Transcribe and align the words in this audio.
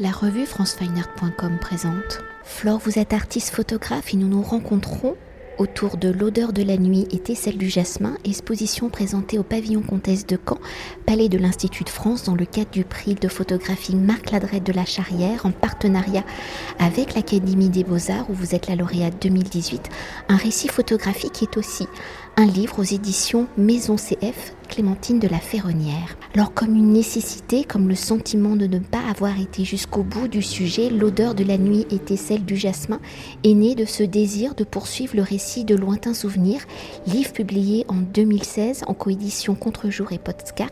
La 0.00 0.12
revue 0.12 0.46
francefineart.com 0.46 1.58
présente. 1.60 2.20
Flore, 2.44 2.78
vous 2.78 3.00
êtes 3.00 3.12
artiste 3.12 3.50
photographe 3.50 4.14
et 4.14 4.16
nous 4.16 4.28
nous 4.28 4.42
rencontrons 4.42 5.16
autour 5.58 5.96
de 5.96 6.08
l'odeur 6.08 6.52
de 6.52 6.62
la 6.62 6.76
nuit 6.76 7.08
était 7.10 7.34
celle 7.34 7.58
du 7.58 7.68
jasmin, 7.68 8.16
exposition 8.24 8.90
présentée 8.90 9.40
au 9.40 9.42
pavillon 9.42 9.82
Comtesse 9.82 10.24
de 10.24 10.36
Caen, 10.36 10.58
palais 11.04 11.28
de 11.28 11.36
l'Institut 11.36 11.82
de 11.82 11.88
France 11.88 12.22
dans 12.22 12.36
le 12.36 12.46
cadre 12.46 12.70
du 12.70 12.84
prix 12.84 13.16
de 13.16 13.26
photographie 13.26 13.96
Marc 13.96 14.30
Ladrette 14.30 14.62
de 14.62 14.72
la 14.72 14.84
Charrière 14.84 15.46
en 15.46 15.50
partenariat 15.50 16.22
avec 16.78 17.14
l'Académie 17.14 17.70
des 17.70 17.82
Beaux-Arts 17.82 18.30
où 18.30 18.34
vous 18.34 18.54
êtes 18.54 18.68
la 18.68 18.76
lauréate 18.76 19.20
2018. 19.20 19.88
Un 20.28 20.36
récit 20.36 20.68
photographique 20.68 21.42
est 21.42 21.56
aussi 21.56 21.88
un 22.38 22.46
livre 22.46 22.78
aux 22.78 22.84
éditions 22.84 23.48
Maison 23.56 23.96
CF 23.96 24.54
Clémentine 24.68 25.18
de 25.18 25.26
la 25.26 25.40
Ferronnière. 25.40 26.16
Alors 26.34 26.54
comme 26.54 26.76
une 26.76 26.92
nécessité, 26.92 27.64
comme 27.64 27.88
le 27.88 27.96
sentiment 27.96 28.54
de 28.54 28.68
ne 28.68 28.78
pas 28.78 29.00
avoir 29.10 29.40
été 29.40 29.64
jusqu'au 29.64 30.04
bout 30.04 30.28
du 30.28 30.40
sujet, 30.40 30.88
l'odeur 30.88 31.34
de 31.34 31.42
la 31.42 31.58
nuit 31.58 31.84
était 31.90 32.16
celle 32.16 32.44
du 32.44 32.56
jasmin, 32.56 33.00
est 33.42 33.54
né 33.54 33.74
de 33.74 33.86
ce 33.86 34.04
désir 34.04 34.54
de 34.54 34.62
poursuivre 34.62 35.16
le 35.16 35.22
récit 35.22 35.64
de 35.64 35.74
lointains 35.74 36.14
souvenirs, 36.14 36.60
livre 37.08 37.32
publié 37.32 37.84
en 37.88 37.96
2016 37.96 38.84
en 38.86 38.94
coédition 38.94 39.56
Contre-jour 39.56 40.12
et 40.12 40.18
Postcard, 40.18 40.68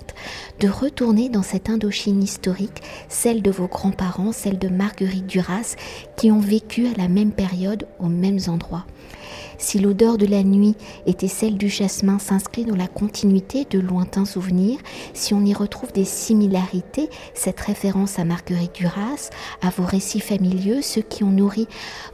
de 0.61 0.69
retourner 0.69 1.31
dans 1.31 1.43
cette 1.43 1.69
Indochine 1.69 2.23
historique, 2.23 2.83
celle 3.09 3.43
de 3.43 3.51
vos 3.51 3.67
grands-parents, 3.67 4.31
celle 4.31 4.61
de 4.61 4.69
Marguerite 4.69 5.27
Duras, 5.27 5.75
qui 6.17 6.31
ont 6.31 6.39
vécu 6.39 6.87
à 6.87 6.97
la 6.97 7.09
même 7.09 7.33
période 7.33 7.89
aux 7.99 8.09
mêmes 8.09 8.39
endroits. 8.47 8.87
Si 9.59 9.79
l'odeur 9.79 10.19
de 10.19 10.27
la 10.27 10.43
nuit 10.43 10.75
était 11.07 11.29
celle 11.29 11.57
du 11.57 11.69
jasmin 11.69 12.19
s'inscrit 12.19 12.65
dans 12.65 12.77
la 12.77 12.89
continuité 12.89 13.67
de 13.71 13.81
lointains 13.81 14.25
souvenirs, 14.25 14.79
si 15.15 15.35
on 15.35 15.45
y 15.45 15.55
retrouve 15.55 15.93
des 15.93 16.05
similarités, 16.05 17.09
cette 17.35 17.61
référence 17.61 18.19
à 18.19 18.25
Marguerite 18.25 18.75
Duras, 18.75 19.31
à 19.63 19.71
vos 19.71 19.85
récits 19.85 20.21
familiaux, 20.21 20.83
ceux 20.83 21.03
qui 21.03 21.25
ont 21.25 21.31
nourri 21.31 21.69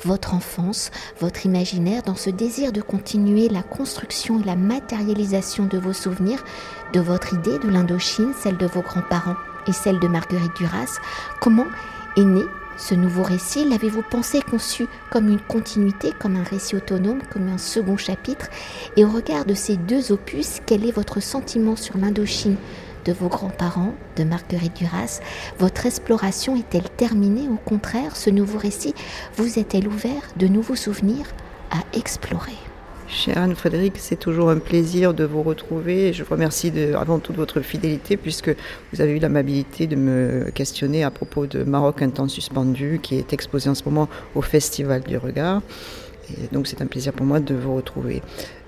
votre 0.04 0.34
enfance, 0.34 0.90
votre 1.20 1.46
imaginaire, 1.46 2.02
dans 2.02 2.14
ce 2.14 2.30
désir 2.30 2.72
de 2.72 2.80
continuer 2.80 3.48
la 3.48 3.62
construction 3.62 4.40
et 4.40 4.44
la 4.44 4.56
matérialisation 4.56 5.66
de 5.66 5.78
vos 5.78 5.92
souvenirs, 5.92 6.44
de 6.92 7.00
votre 7.00 7.34
idée 7.34 7.58
de 7.58 7.68
l'Indochine, 7.68 8.32
celle 8.40 8.56
de 8.56 8.66
vos 8.66 8.82
grands-parents 8.82 9.36
et 9.66 9.72
celle 9.72 9.98
de 9.98 10.08
Marguerite 10.08 10.56
Duras, 10.56 10.98
comment 11.40 11.66
est 12.16 12.24
né 12.24 12.42
ce 12.78 12.94
nouveau 12.94 13.22
récit, 13.22 13.64
l'avez-vous 13.68 14.02
pensé 14.02 14.40
conçu 14.40 14.86
comme 15.10 15.28
une 15.28 15.40
continuité, 15.40 16.12
comme 16.18 16.36
un 16.36 16.42
récit 16.42 16.76
autonome, 16.76 17.20
comme 17.30 17.48
un 17.48 17.58
second 17.58 17.96
chapitre? 17.96 18.48
Et 18.96 19.04
au 19.04 19.10
regard 19.10 19.44
de 19.44 19.54
ces 19.54 19.76
deux 19.76 20.12
opus, 20.12 20.60
quel 20.66 20.84
est 20.86 20.92
votre 20.92 21.20
sentiment 21.20 21.76
sur 21.76 21.96
l'Indochine? 21.98 22.56
De 23.04 23.12
vos 23.12 23.28
grands-parents, 23.28 23.94
de 24.16 24.24
Marguerite 24.24 24.76
Duras 24.76 25.20
Votre 25.58 25.86
exploration 25.86 26.56
est-elle 26.56 26.88
terminée? 26.90 27.48
Au 27.48 27.56
contraire, 27.56 28.16
ce 28.16 28.30
nouveau 28.30 28.58
récit 28.58 28.94
vous 29.36 29.58
est-elle 29.58 29.88
ouvert 29.88 30.22
de 30.36 30.46
nouveaux 30.46 30.76
souvenirs 30.76 31.26
à 31.70 31.80
explorer? 31.96 32.71
Chère 33.12 33.36
Anne-Frédéric, 33.36 33.98
c'est 33.98 34.18
toujours 34.18 34.48
un 34.48 34.56
plaisir 34.56 35.12
de 35.12 35.24
vous 35.24 35.42
retrouver. 35.42 36.14
Je 36.14 36.24
vous 36.24 36.30
remercie 36.30 36.72
avant 36.98 37.18
tout 37.18 37.32
de 37.32 37.36
votre 37.36 37.60
fidélité 37.60 38.16
puisque 38.16 38.50
vous 38.90 39.02
avez 39.02 39.12
eu 39.12 39.18
l'amabilité 39.18 39.86
de 39.86 39.96
me 39.96 40.50
questionner 40.50 41.04
à 41.04 41.10
propos 41.10 41.46
de 41.46 41.62
Maroc 41.62 42.00
un 42.00 42.08
temps 42.08 42.26
suspendu 42.26 43.00
qui 43.02 43.16
est 43.16 43.34
exposé 43.34 43.68
en 43.68 43.74
ce 43.74 43.84
moment 43.84 44.08
au 44.34 44.40
Festival 44.40 45.02
du 45.02 45.18
Regard. 45.18 45.60
Et 46.30 46.54
donc 46.54 46.66
c'est 46.66 46.80
un 46.80 46.86
plaisir 46.86 47.12
pour 47.12 47.26
moi 47.26 47.38
de 47.38 47.54
vous 47.54 47.76
retrouver. 47.76 48.22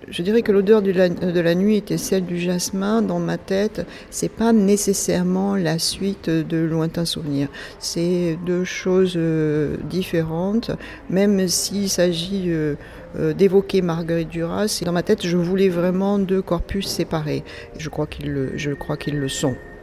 Je 0.09 0.23
dirais 0.23 0.43
que 0.43 0.53
l'odeur 0.53 0.83
de 0.83 0.91
la, 0.91 1.55
nuit 1.55 1.77
était 1.77 1.99
celle 1.99 2.25
du 2.25 2.39
jasmin 2.39 3.03
dans 3.03 3.21
ma 3.21 3.39
tête. 3.39 3.87
C'est 4.11 4.29
pas 4.29 4.53
nécessairement 4.53 5.57
la 5.57 5.79
suite 5.79 6.29
de 6.29 6.59
lointains 6.59 7.05
souvenirs. 7.05 7.49
C'est 7.79 8.39
deux 8.45 8.65
choses 8.65 9.15
euh, 9.17 9.77
différentes, 9.89 10.71
même 11.11 11.49
s'il 11.49 11.89
s'agit 11.89 12.45
euh, 12.49 12.75
euh, 13.19 13.33
d'évoquer 13.33 13.83
Marguerite 13.83 14.29
Duras. 14.29 14.83
Dans 14.85 14.93
ma 14.93 15.03
tête, 15.03 15.27
je 15.27 15.37
voulais 15.37 15.69
vraiment 15.69 16.19
deux 16.19 16.43
corpus 16.43 16.87
séparés. 16.87 17.45
Je 17.79 17.89
crois 17.89 18.07
qu'ils 18.07 18.33
le 18.33 19.29
sont. 19.29 19.55
Euh, 19.55 19.55
le 19.57 19.74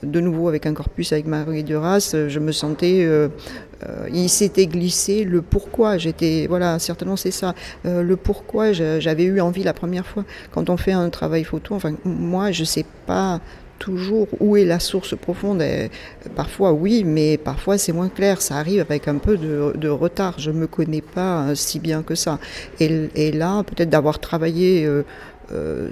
de 0.04 0.20
nouveau 0.20 0.48
avec 0.48 0.66
un 0.66 0.74
corpus 0.74 1.12
avec 1.12 1.26
Marie 1.26 1.64
Duras, 1.64 2.12
euh, 2.14 2.28
je 2.28 2.38
me 2.38 2.52
sentais, 2.52 3.02
euh, 3.04 3.28
il 4.12 4.28
s'était 4.28 4.66
glissé 4.66 5.24
le 5.24 5.42
pourquoi. 5.42 5.98
J'étais, 5.98 6.46
voilà, 6.48 6.78
certainement 6.78 7.16
c'est 7.16 7.32
ça, 7.32 7.56
le 7.84 8.14
pourquoi 8.14 8.72
j'avais 8.72 9.24
eu 9.24 9.40
envie 9.40 9.64
la 9.64 9.72
première 9.72 10.06
fois. 10.06 10.24
Quand 10.52 10.70
on 10.70 10.76
fait 10.76 10.92
un 10.92 11.10
travail 11.10 11.42
photo, 11.42 11.74
enfin 11.74 11.94
moi 12.04 12.52
je 12.52 12.62
sais 12.62 12.84
pas 13.06 13.40
toujours 13.80 14.28
où 14.38 14.56
est 14.56 14.64
la 14.64 14.78
source 14.78 15.16
profonde. 15.16 15.60
parfois 16.36 16.72
oui, 16.72 17.02
mais 17.02 17.36
parfois 17.36 17.76
c'est 17.78 17.92
moins 17.92 18.08
clair. 18.08 18.40
Ça 18.40 18.58
arrive 18.58 18.82
avec 18.82 19.08
un 19.08 19.16
peu 19.16 19.36
de, 19.36 19.88
retard. 19.88 20.38
Je 20.38 20.52
me 20.52 20.68
connais 20.68 21.00
pas 21.00 21.56
si 21.56 21.80
bien 21.80 22.04
que 22.04 22.14
ça. 22.14 22.38
Et, 22.78 23.32
là, 23.32 23.64
peut-être 23.64 23.90
d'avoir 23.90 24.20
travaillé 24.20 24.88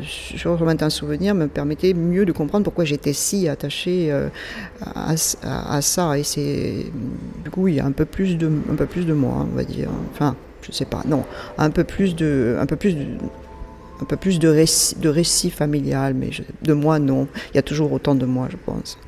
sur 0.03 0.63
un 0.63 0.91
souvenir 0.91 1.35
me 1.35 1.47
permettait 1.47 1.95
mieux 1.95 2.25
de 2.25 2.33
comprendre 2.33 2.65
pourquoi 2.65 2.85
j'étais 2.85 3.13
si 3.13 3.49
attachée 3.49 4.11
euh, 4.11 4.29
à, 4.95 5.83
ça. 5.83 6.19
Et 6.19 6.23
c'est 6.23 6.87
du 7.45 7.51
coup 7.51 7.69
il 7.69 7.75
y 7.75 7.81
a 7.81 7.87
un 7.87 7.93
peu 7.93 8.05
plus 8.05 8.37
de 8.37 8.51
un 8.71 8.75
peu 8.75 8.87
plus 8.87 9.07
de 9.07 9.13
moi, 9.13 9.47
on 9.51 9.57
va 9.57 9.65
dire. 9.65 9.89
Enfin, 10.13 10.37
je 10.63 10.73
sais 10.73 10.85
pas. 10.85 11.03
Non, 11.07 11.25
un 11.59 11.71
peu 11.71 11.85
plus 11.85 12.15
de 12.15 12.57
un 12.61 12.67
peu 12.67 12.77
plus 12.77 12.97
de, 12.97 13.05
un 14.01 14.05
peu 14.05 14.17
plus 14.17 14.39
de 14.39 14.49
récit, 14.49 14.97
de 14.97 15.09
récit 15.09 15.51
familial, 15.51 16.15
mais 16.15 16.31
de 16.63 16.73
moi 16.73 16.99
non. 16.99 17.29
Il 17.53 17.57
y 17.57 17.59
a 17.59 17.63
toujours 17.63 17.93
autant 17.93 18.15
de 18.15 18.27
moi, 18.27 18.49
je 18.51 18.57
pense. 18.65 18.99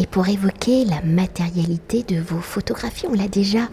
Et 0.00 0.06
pour 0.06 0.28
évoquer 0.28 0.84
la 0.84 1.02
matérialité 1.02 2.04
de 2.04 2.20
vos 2.20 2.38
photographies, 2.38 3.06
on 3.10 3.14
l'a 3.14 3.26
déjà 3.26 3.68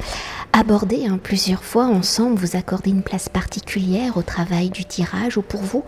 abordé 0.54 1.06
hein, 1.06 1.20
plusieurs 1.22 1.64
fois 1.64 1.86
ensemble, 1.86 2.40
vous 2.40 2.56
accordez 2.56 2.90
une 2.90 3.04
place 3.04 3.30
particulière 3.30 4.18
au 4.18 4.24
travail 4.24 4.72
du 4.72 4.86
tirage, 4.86 5.38
ou 5.38 5.44
pour 5.44 5.62
vous, 5.62 5.84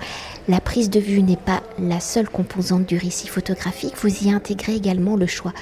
la 0.47 0.61
prise 0.61 0.91
de 0.91 0.99
vue 0.99 1.23
n'est 1.23 1.37
pas 1.37 1.63
la 1.79 1.99
seule 1.99 2.29
composante 2.29 2.85
du 2.85 2.97
récit 2.97 3.27
photographique, 3.27 3.95
vous 3.99 4.25
y 4.25 4.31
intégrez 4.31 4.75
également 4.75 5.15
le 5.15 5.25
choix 5.25 5.53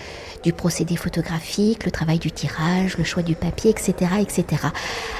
du 0.45 0.53
procédé 0.53 0.95
photographique, 0.95 1.85
le 1.85 1.91
travail 1.91 2.19
du 2.19 2.31
tirage, 2.31 2.99
le 2.99 3.03
choix 3.03 3.23
du 3.23 3.33
papier, 3.33 3.71
etc. 3.71 3.93
etc. 4.21 4.45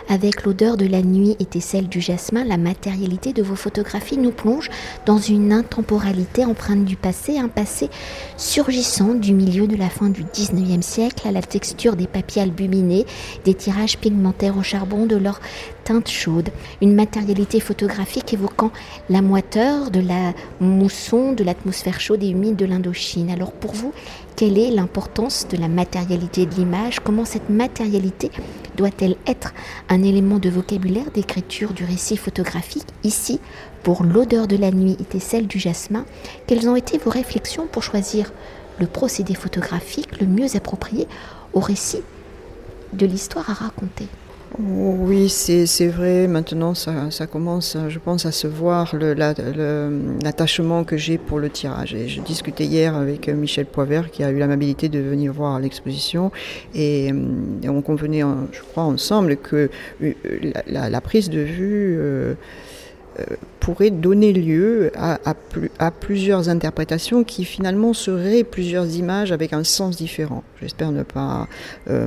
Avec 0.07 0.44
l'odeur 0.44 0.77
de 0.77 0.86
la 0.86 1.01
nuit 1.01 1.36
et 1.39 1.60
celle 1.60 1.88
du 1.88 2.00
jasmin, 2.00 2.44
la 2.44 2.57
matérialité 2.57 3.33
de 3.33 3.42
vos 3.42 3.56
photographies 3.56 4.19
nous 4.19 4.31
plonge 4.31 4.69
dans 5.07 5.18
une 5.18 5.51
intemporalité 5.51 6.45
empreinte 6.45 6.86
du 6.86 6.95
passé, 6.95 7.39
un 7.39 7.48
passé 7.48 7.89
surgissant 8.38 9.16
du 9.16 9.33
milieu 9.33 9.66
de 9.66 9.75
la 9.75 9.89
fin 9.89 10.10
du 10.10 10.24
19e 10.25 10.83
siècle 10.83 11.28
à 11.28 11.31
la 11.31 11.42
texture 11.42 11.95
des 11.95 12.06
papiers 12.06 12.44
albuminés, 12.44 13.07
des 13.45 13.56
tirages 13.56 13.98
pigmentaires 13.98 14.57
au 14.57 14.63
charbon, 14.63 15.07
de 15.07 15.16
leur 15.16 15.42
teinte 15.86 16.10
chaude, 16.10 16.50
une 16.81 16.94
matérialité 16.94 17.60
photographique 17.60 18.33
évoquant 18.33 18.71
la 19.10 19.21
moiteur 19.21 19.92
de 19.92 20.01
la 20.01 20.33
mousson 20.60 21.33
de 21.33 21.44
l'atmosphère 21.44 22.00
chaude 22.00 22.24
et 22.24 22.30
humide 22.30 22.56
de 22.56 22.66
l'Indochine. 22.66 23.30
Alors 23.30 23.51
pour 23.51 23.74
vous, 23.74 23.94
quelle 24.36 24.58
est 24.58 24.70
l'importance 24.70 25.48
de 25.48 25.58
la 25.58 25.68
matérialité 25.68 26.46
de 26.46 26.56
l'image? 26.56 27.00
Comment 27.00 27.26
cette 27.26 27.50
matérialité 27.50 28.32
doit-elle 28.76 29.16
être 29.28 29.54
un 29.88 30.04
élément 30.04 30.40
de 30.40 30.50
vocabulaire 30.50 31.10
d'écriture 31.14 31.74
du 31.74 31.86
récit 31.86 32.18
photographique? 32.18 32.88
Ici, 33.04 33.40
pour 33.84 34.04
l'odeur 34.04 34.48
de 34.48 34.58
la 34.58 34.72
nuit 34.72 34.98
était 35.00 35.20
celle 35.20 35.48
du 35.48 35.58
jasmin, 35.58 36.06
quelles 36.48 36.68
ont 36.68 36.76
été 36.76 36.98
vos 36.98 37.12
réflexions 37.12 37.68
pour 37.68 37.84
choisir 37.84 38.34
le 38.80 38.88
procédé 38.88 39.36
photographique 39.36 40.20
le 40.20 40.28
mieux 40.28 40.56
approprié 40.56 41.08
au 41.54 41.62
récit 41.62 42.02
de 42.92 43.06
l'histoire 43.06 43.50
à 43.50 43.54
raconter? 43.54 44.08
Oui, 44.60 45.30
c'est 45.30 45.88
vrai. 45.88 46.28
Maintenant, 46.28 46.74
ça, 46.74 47.28
commence, 47.28 47.78
je 47.90 48.00
pense, 48.00 48.25
à 48.25 48.31
se 48.31 48.48
voir 48.48 48.96
l'attachement 48.96 50.84
que 50.84 50.98
j'ai 50.98 51.18
pour 51.18 51.40
le 51.40 51.50
tirage. 51.50 51.96
Je 52.07 52.22
discutais 52.22 52.66
hier 52.66 52.96
avec 52.96 53.28
Michel 53.28 53.66
Poivert, 53.66 54.12
qui 54.12 54.24
a 54.24 54.31
eu 54.31 54.38
l'amabilité 54.38 54.90
de 54.90 55.00
venir 55.00 55.34
voir 55.34 55.60
l'exposition, 55.60 56.31
et, 56.74 57.12
on 57.68 57.81
convenait, 57.81 58.24
je 58.52 58.62
crois, 58.62 58.84
ensemble 58.84 59.38
que 59.38 59.69
euh, 60.04 60.13
la, 60.68 61.02
prise 61.02 61.30
de 61.30 61.42
vue 61.42 61.98
euh, 61.98 62.34
euh, 63.19 63.24
pourrait 63.66 63.90
donner 63.90 64.32
lieu 64.32 64.92
à, 64.96 65.18
à, 65.80 65.90
plusieurs 65.90 66.50
interprétations 66.50 67.24
qui 67.24 67.46
finalement 67.46 67.94
seraient 67.94 68.44
plusieurs 68.44 68.96
images 68.96 69.32
avec 69.32 69.54
un 69.54 69.64
sens 69.64 69.98
différent. 69.98 70.44
J'espère 70.62 70.92
ne 70.92 71.02
pas, 71.02 71.48
euh, 71.90 72.06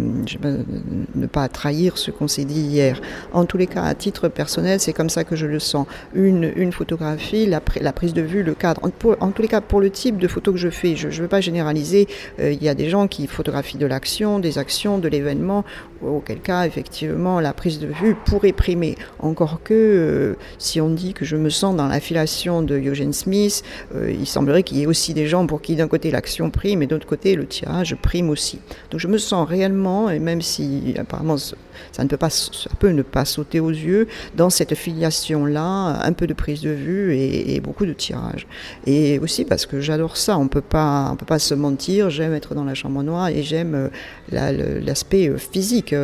ne 1.17 1.27
pas 1.27 1.49
trahir 1.49 1.99
ce 1.99 2.13
qu'on 2.13 2.29
s'est 2.29 2.45
dit 2.45 2.61
hier. 2.61 3.01
En 3.33 3.45
tous 3.45 3.57
les 3.57 3.67
cas, 3.67 3.83
à 3.83 3.95
titre 3.97 4.29
personnel, 4.29 4.79
c'est 4.79 4.93
comme 4.93 5.11
ça 5.11 5.25
que 5.25 5.35
je 5.35 5.47
le 5.47 5.59
sens. 5.59 5.89
Une, 6.15 6.53
une 6.55 6.71
photographie, 6.71 7.45
la, 7.47 7.61
prise 7.61 8.15
de 8.15 8.23
vue, 8.23 8.45
le 8.45 8.55
cadre. 8.55 8.81
En, 8.85 8.91
en, 9.19 9.31
tous 9.33 9.43
les 9.43 9.49
cas, 9.49 9.61
pour 9.61 9.81
le 9.81 9.91
type 9.91 10.19
de 10.19 10.29
photo 10.29 10.53
que 10.53 10.59
je 10.59 10.71
fais, 10.71 10.95
je 10.95 11.09
ne 11.09 11.13
veux 11.13 11.29
pas 11.29 11.41
généraliser. 11.41 12.07
Euh, 12.39 12.53
il 12.53 12.63
y 12.63 12.69
a 12.69 12.75
des 12.75 12.89
gens 12.89 13.09
qui 13.09 13.27
photographient 13.27 13.79
de 13.79 13.87
l'action, 13.87 14.39
des 14.39 14.59
actions, 14.59 14.99
de 14.99 15.09
l'événement, 15.09 15.65
auquel 16.03 16.39
cas, 16.39 16.67
effectivement, 16.67 17.41
la 17.41 17.53
prise 17.53 17.81
de 17.81 17.89
vue 17.89 18.15
pourrait 18.27 18.53
primer. 18.53 18.97
Encore 19.19 19.61
que, 19.65 19.75
euh, 19.75 20.37
si 20.59 20.81
on 20.81 20.91
dit 20.91 21.15
que 21.15 21.25
je 21.25 21.37
me 21.37 21.48
sens 21.51 21.77
dans 21.77 21.87
l'affiliation 21.87 22.63
de 22.63 22.77
Eugene 22.77 23.13
Smith, 23.13 23.63
euh, 23.95 24.11
il 24.11 24.27
semblerait 24.27 24.63
qu'il 24.63 24.79
y 24.79 24.83
ait 24.83 24.87
aussi 24.87 25.15
des 25.15 25.27
gens 25.27 25.47
pour 25.47 25.61
qui 25.61 25.77
d'un 25.77 25.89
côté 25.89 26.11
l'action 26.11 26.51
prime 26.51 26.83
et 26.83 26.87
d'autre 26.87 27.07
côté 27.07 27.35
le 27.35 27.47
tirage 27.47 27.97
prime 27.97 28.31
aussi. 28.31 28.59
Donc 28.91 29.01
je 29.01 29.09
me 29.09 29.19
sens 29.19 29.49
réellement, 29.49 30.11
et 30.11 30.19
même 30.19 30.43
si 30.43 30.95
apparemment 30.99 31.37
ça 31.39 32.03
ne 32.03 32.09
peut 32.09 32.17
pas, 32.17 32.31
ça 32.31 32.71
peut 32.79 32.91
ne 32.91 33.03
pas 33.03 33.25
sauter 33.25 33.61
aux 33.61 33.71
yeux, 33.71 34.09
dans 34.37 34.51
cette 34.51 34.75
filiation-là, 34.75 36.01
un 36.05 36.13
peu 36.13 36.27
de 36.27 36.35
prise 36.35 36.61
de 36.61 36.71
vue 36.71 37.17
et, 37.17 37.61
beaucoup 37.61 37.87
de 37.87 37.93
tirage. 37.93 38.47
Et 38.87 39.19
aussi 39.19 39.45
parce 39.45 39.67
que 39.67 39.81
j'adore 39.81 40.17
ça, 40.17 40.39
on 40.39 40.47
peut 40.47 40.61
pas, 40.61 41.11
on 41.13 41.17
peut 41.17 41.27
pas 41.27 41.41
se 41.41 41.55
mentir, 41.55 42.09
j'aime 42.09 42.35
être 42.35 42.55
dans 42.55 42.65
la 42.65 42.75
chambre 42.75 43.03
noire 43.03 43.29
et 43.29 43.43
j'aime 43.43 43.91
euh, 44.33 44.81
l'aspect 44.81 45.29
euh, 45.29 45.39
physique, 45.39 45.95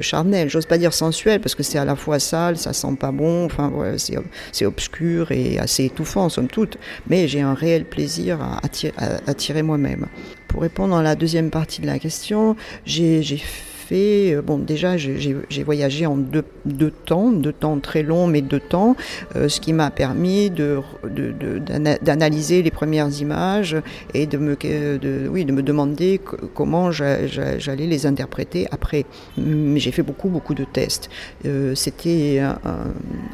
charnel. 0.00 0.48
J'ose 0.48 0.66
pas 0.66 0.78
dire 0.78 0.92
sensuel 0.92 1.40
parce 1.40 1.54
que 1.54 1.62
c'est 1.62 1.78
à 1.78 1.84
la 1.84 1.96
fois 1.96 2.18
sale, 2.18 2.56
ça 2.56 2.72
sent 2.72 2.96
pas 2.98 3.12
bon, 3.12 3.44
enfin 3.44 3.70
voilà, 3.72 3.96
c'est 3.98 4.65
obscur 4.66 5.32
et 5.32 5.58
assez 5.58 5.84
étouffant, 5.84 6.28
somme 6.28 6.48
toute, 6.48 6.78
mais 7.08 7.28
j'ai 7.28 7.40
un 7.40 7.54
réel 7.54 7.84
plaisir 7.84 8.40
à, 8.42 9.34
tirer 9.34 9.62
moi-même. 9.62 10.06
Pour 10.48 10.62
répondre 10.62 10.96
à 10.96 11.02
la 11.02 11.14
deuxième 11.14 11.50
partie 11.50 11.80
de 11.80 11.86
la 11.86 11.98
question, 11.98 12.56
j'ai 12.84 13.22
euh, 13.92 14.42
bon, 14.42 14.58
déjà, 14.58 14.96
j'ai 14.96 15.62
voyagé 15.64 16.06
en 16.06 16.16
deux, 16.16 16.90
temps, 16.90 17.30
deux 17.30 17.52
temps 17.52 17.78
très 17.78 18.02
longs, 18.02 18.26
mais 18.26 18.42
deux 18.42 18.60
temps, 18.60 18.96
euh, 19.36 19.48
ce 19.48 19.60
qui 19.60 19.72
m'a 19.72 19.90
permis 19.90 20.50
d'analyser 20.50 22.58
de, 22.58 22.64
les 22.64 22.70
premières 22.70 23.10
images 23.20 23.76
et 24.14 24.26
de 24.26 24.38
me, 24.38 24.56
de, 24.56 25.28
oui, 25.28 25.44
de 25.44 25.52
me 25.52 25.62
demander 25.62 26.20
comment 26.54 26.90
j'allais 26.90 27.86
les 27.86 28.06
interpréter 28.06 28.66
après. 28.70 29.04
J'ai 29.76 29.92
fait 29.92 30.02
beaucoup, 30.02 30.28
beaucoup 30.28 30.54
de 30.54 30.64
tests. 30.64 31.08
Euh, 31.44 31.74
c'était 31.74 32.40
un, 32.40 32.58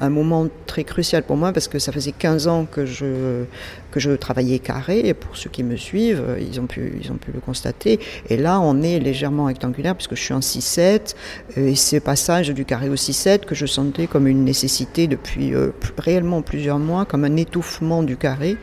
un, 0.00 0.10
moment 0.10 0.48
très 0.66 0.84
crucial 0.84 1.22
pour 1.22 1.36
moi 1.36 1.52
parce 1.52 1.68
que 1.68 1.78
ça 1.78 1.92
faisait 1.92 2.12
15 2.12 2.48
ans 2.48 2.66
que 2.70 2.84
je, 2.84 3.44
que 3.90 4.00
je 4.00 4.12
travaillais 4.12 4.58
carré, 4.58 5.00
et 5.00 5.14
pour 5.14 5.36
ceux 5.36 5.50
qui 5.50 5.62
me 5.62 5.76
suivent, 5.76 6.22
ils 6.40 6.60
ont 6.60 6.66
pu, 6.66 6.92
ils 7.02 7.10
ont 7.10 7.16
pu 7.16 7.30
le 7.32 7.40
constater. 7.40 7.98
Et 8.28 8.36
là, 8.36 8.60
on 8.60 8.82
est 8.82 8.98
légèrement 8.98 9.46
rectangulaire 9.46 9.94
puisque 9.94 10.16
je 10.16 10.22
suis 10.22 10.34
en 10.34 10.41
6-7, 10.42 11.14
euh, 11.56 11.68
et 11.68 11.74
ce 11.74 11.96
passage 11.96 12.50
du 12.50 12.64
carré 12.64 12.88
au 12.88 12.96
6-7 12.96 13.40
que 13.40 13.54
je 13.54 13.66
sentais 13.66 14.06
comme 14.06 14.26
une 14.26 14.44
nécessité 14.44 15.06
depuis 15.06 15.54
euh, 15.54 15.70
réellement 15.98 16.42
plusieurs 16.42 16.78
mois, 16.78 17.04
comme 17.04 17.24
un 17.24 17.36
étouffement 17.36 18.02
du 18.02 18.16
carré 18.16 18.56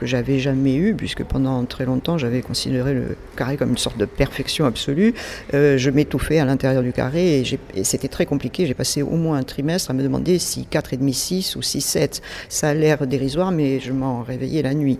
que 0.00 0.06
j'avais 0.06 0.40
jamais 0.40 0.74
eu, 0.74 0.94
puisque 0.94 1.22
pendant 1.22 1.64
très 1.66 1.84
longtemps 1.84 2.18
j'avais 2.18 2.42
considéré 2.42 2.94
le 2.94 3.16
carré 3.36 3.56
comme 3.56 3.70
une 3.70 3.78
sorte 3.78 3.96
de 3.96 4.06
perfection 4.06 4.66
absolue. 4.66 5.14
Euh, 5.52 5.78
je 5.78 5.90
m'étouffais 5.90 6.40
à 6.40 6.44
l'intérieur 6.44 6.82
du 6.82 6.92
carré 6.92 7.40
et, 7.40 7.84
c'était 7.84 8.08
très 8.08 8.26
compliqué. 8.26 8.66
J'ai 8.66 8.74
passé 8.74 9.02
au 9.02 9.16
moins 9.16 9.38
un 9.38 9.44
trimestre 9.44 9.90
à 9.90 9.94
me 9.94 10.02
demander 10.02 10.38
si 10.38 10.66
4,5, 10.70 11.12
6 11.12 11.56
ou 11.56 11.62
6, 11.62 11.80
7. 11.80 12.22
Ça 12.48 12.70
a 12.70 12.74
l'air 12.74 13.06
dérisoire, 13.06 13.52
mais 13.52 13.78
je 13.78 13.92
m'en 13.92 14.22
réveillais 14.22 14.62
la 14.62 14.74
nuit. 14.74 14.98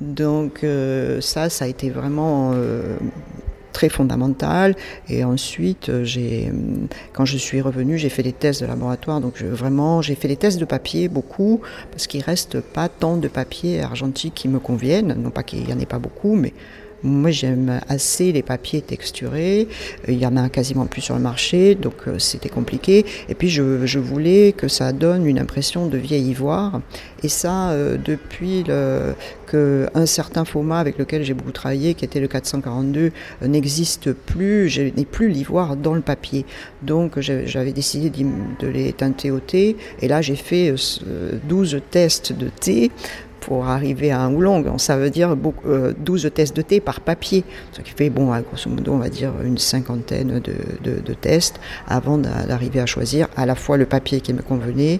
Donc 0.00 0.64
ça, 1.20 1.50
ça 1.50 1.64
a 1.64 1.68
été 1.68 1.90
vraiment 1.90 2.52
très 3.76 3.90
fondamentale. 3.90 4.74
Et 5.10 5.22
ensuite, 5.22 5.90
euh, 5.90 6.06
euh, 6.16 6.50
quand 7.12 7.26
je 7.26 7.36
suis 7.36 7.60
revenue, 7.60 7.98
j'ai 7.98 8.08
fait 8.08 8.22
des 8.22 8.32
tests 8.32 8.62
de 8.62 8.66
laboratoire. 8.66 9.20
Donc 9.20 9.42
vraiment, 9.42 10.00
j'ai 10.00 10.14
fait 10.14 10.28
des 10.28 10.36
tests 10.36 10.58
de 10.58 10.64
papier 10.64 11.08
beaucoup 11.08 11.60
parce 11.90 12.06
qu'il 12.06 12.22
reste 12.22 12.60
pas 12.60 12.88
tant 12.88 13.18
de 13.18 13.28
papier 13.28 13.82
argentique 13.82 14.32
qui 14.34 14.48
me 14.48 14.60
conviennent. 14.60 15.14
Non 15.22 15.28
pas 15.28 15.42
qu'il 15.42 15.68
y 15.68 15.72
en 15.74 15.78
ait 15.78 15.84
pas 15.84 15.98
beaucoup, 15.98 16.36
mais 16.36 16.54
moi, 17.02 17.30
j'aime 17.30 17.80
assez 17.88 18.32
les 18.32 18.42
papiers 18.42 18.80
texturés. 18.80 19.68
Euh, 20.08 20.12
il 20.12 20.18
y 20.18 20.26
en 20.26 20.36
a 20.36 20.48
quasiment 20.48 20.86
plus 20.86 21.02
sur 21.02 21.14
le 21.14 21.20
marché, 21.20 21.74
donc 21.74 21.94
euh, 22.08 22.18
c'était 22.18 22.48
compliqué. 22.48 23.04
Et 23.28 23.34
puis, 23.34 23.48
je, 23.48 23.98
voulais 23.98 24.52
que 24.52 24.68
ça 24.68 24.92
donne 24.92 25.26
une 25.26 25.38
impression 25.38 25.86
de 25.86 25.98
vieil 25.98 26.28
ivoire. 26.28 26.80
Et 27.22 27.28
ça, 27.28 27.70
euh, 27.70 27.96
depuis 28.02 28.62
le, 28.64 29.14
que 29.46 29.88
un 29.94 30.06
certain 30.06 30.44
format 30.44 30.78
avec 30.78 30.98
lequel 30.98 31.22
j'ai 31.22 31.34
beaucoup 31.34 31.52
travaillé, 31.52 31.94
qui 31.94 32.04
était 32.04 32.20
le 32.20 32.28
442, 32.28 33.12
n'existe 33.42 34.12
plus. 34.12 34.68
Je 34.68 34.82
n'ai 34.82 35.04
plus 35.04 35.28
l'ivoire 35.28 35.76
dans 35.76 35.94
le 35.94 36.02
papier. 36.02 36.44
Donc, 36.82 37.18
j'avais 37.20 37.72
décidé 37.72 38.10
de 38.10 38.68
les 38.68 38.92
teinter 38.92 39.30
au 39.30 39.40
thé. 39.40 39.76
Et 40.00 40.08
là, 40.08 40.22
j'ai 40.22 40.36
fait 40.36 40.74
12 41.48 41.80
tests 41.90 42.32
de 42.32 42.48
thé 42.48 42.90
pour 43.46 43.68
arriver 43.68 44.10
à 44.10 44.20
un 44.22 44.34
oolong. 44.34 44.76
Ça 44.78 44.96
veut 44.96 45.08
dire 45.08 45.36
12 45.36 46.26
euh, 46.26 46.30
tests 46.30 46.56
de 46.56 46.62
thé 46.62 46.80
par 46.80 47.00
papier, 47.00 47.44
ce 47.70 47.80
qui 47.80 47.92
fait, 47.92 48.10
bon, 48.10 48.36
grosso 48.40 48.68
modo, 48.68 48.92
on 48.92 48.98
va 48.98 49.08
dire 49.08 49.32
une 49.44 49.56
cinquantaine 49.56 50.40
de, 50.40 51.14
tests 51.14 51.60
avant 51.86 52.18
d'arriver 52.18 52.80
à 52.80 52.86
choisir 52.86 53.28
à 53.36 53.46
la 53.46 53.54
fois 53.54 53.76
le 53.76 53.86
papier 53.86 54.20
qui 54.20 54.34
me 54.34 54.42
convenait 54.42 54.98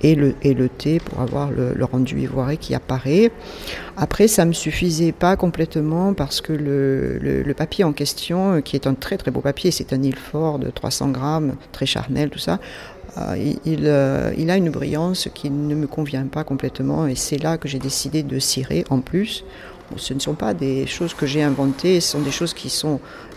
et 0.00 0.14
le, 0.14 0.34
et 0.42 0.54
le 0.54 0.70
thé 0.70 1.00
pour 1.00 1.20
avoir 1.20 1.50
le, 1.50 1.84
rendu 1.84 2.18
ivoiré 2.18 2.56
qui 2.56 2.74
apparaît. 2.74 3.30
Après, 3.98 4.26
ça 4.26 4.44
ne 4.44 4.48
me 4.48 4.54
suffisait 4.54 5.12
pas 5.12 5.36
complètement 5.36 6.14
parce 6.14 6.40
que 6.40 6.54
le, 6.54 7.18
le, 7.18 7.54
papier 7.54 7.84
en 7.84 7.92
question, 7.92 8.62
qui 8.62 8.74
est 8.74 8.86
un 8.86 8.94
très 8.94 9.18
très 9.18 9.30
beau 9.30 9.42
papier, 9.42 9.70
c'est 9.70 9.92
un 9.92 10.02
Ilfort 10.02 10.58
de 10.58 10.70
300 10.70 11.10
grammes, 11.10 11.56
très 11.72 11.84
charnel, 11.86 12.30
tout 12.30 12.38
ça, 12.38 12.58
euh, 13.18 13.54
il, 13.64 13.86
euh, 13.86 14.32
il, 14.38 14.50
a 14.50 14.56
une 14.56 14.70
brillance 14.70 15.28
qui 15.34 15.50
ne 15.50 15.74
me 15.74 15.86
convient 15.86 16.26
pas 16.26 16.44
complètement 16.44 17.06
et 17.06 17.14
c'est 17.14 17.36
là 17.36 17.58
que 17.58 17.68
j'ai 17.68 17.78
décidé 17.78 18.22
de 18.22 18.38
cirer 18.38 18.84
en 18.88 19.00
plus 19.00 19.44
ce 19.96 20.14
ne 20.14 20.18
sont 20.18 20.34
pas 20.34 20.54
des 20.54 20.86
choses 20.86 21.14
que 21.14 21.26
j'ai 21.26 21.42
inventées, 21.42 22.00
ce 22.00 22.12
sont 22.12 22.20
des 22.20 22.30
choses 22.30 22.54
qui, 22.54 22.72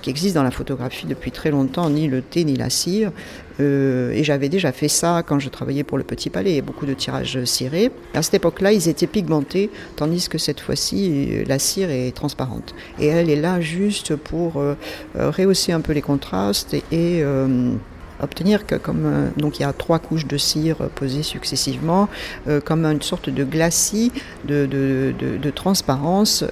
existent 0.08 0.40
dans 0.40 0.44
la 0.44 0.52
photographie 0.52 1.08
depuis 1.08 1.32
très 1.32 1.50
longtemps, 1.52 1.90
ni 1.90 2.08
le 2.08 2.22
thé 2.22 2.44
ni 2.44 2.56
la 2.56 2.70
cire. 2.70 3.12
Euh, 3.60 4.12
et 4.12 4.24
j'avais 4.24 4.50
déjà 4.50 4.72
fait 4.72 4.88
ça 4.88 5.24
quand 5.26 5.40
je 5.40 5.50
travaillais 5.50 5.84
pour 5.84 5.98
le 5.98 6.04
Petit 6.04 6.30
Palais, 6.30 6.62
beaucoup 6.62 6.86
de 6.86 6.94
tirages 6.94 7.44
cirés. 7.46 7.92
À 8.14 8.22
cette 8.22 8.36
époque-là, 8.36 8.72
ils 8.72 8.88
étaient 8.88 9.08
pigmentés, 9.08 9.70
tandis 9.96 10.30
que 10.30 10.38
cette 10.38 10.60
fois-ci, 10.60 11.44
la 11.48 11.58
cire 11.58 11.90
est 11.90 12.16
transparente. 12.16 12.76
Et 13.00 13.08
elle 13.08 13.30
est 13.30 13.42
là 13.42 13.62
juste 13.62 14.16
pour 14.16 14.64
rehausser 15.16 15.72
un 15.72 15.82
peu 15.82 15.94
les 15.94 16.02
contrastes 16.02 16.76
et, 16.92 17.24
obtenir 18.22 18.66
que 18.66 18.76
comme 18.76 19.32
donc 19.38 19.60
il 19.60 19.64
y 19.64 19.66
a 19.66 19.74
trois 19.74 20.00
couches 20.00 20.28
de 20.28 20.38
cire 20.38 20.78
posées 20.96 21.24
successivement 21.24 22.08
comme 22.64 22.86
une 22.86 23.02
sorte 23.02 23.30
de 23.30 23.44
glacis 23.44 24.12
de, 24.46 24.66
de, 24.66 25.14
de, 25.20 25.50
transparence 25.50 26.44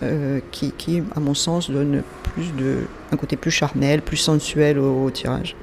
qui, 0.52 0.72
qui, 0.72 1.04
à 1.16 1.20
mon 1.20 1.34
sens 1.34 1.70
donne 1.70 2.04
plus 2.24 2.54
de 2.56 2.88
un 3.12 3.18
côté 3.18 3.38
plus 3.38 3.52
charnel 3.52 4.02
plus 4.02 4.18
sensuel 4.18 4.80
au 4.80 5.10
tirage 5.10 5.56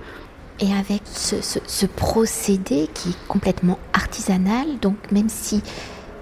et 0.61 0.73
avec 0.75 1.03
ce, 1.07 1.87
procédé 1.87 2.89
qui 2.93 3.11
est 3.11 3.27
complètement 3.29 3.79
artisanal, 3.93 4.67
donc 4.81 4.97
même 5.11 5.29
si 5.29 5.63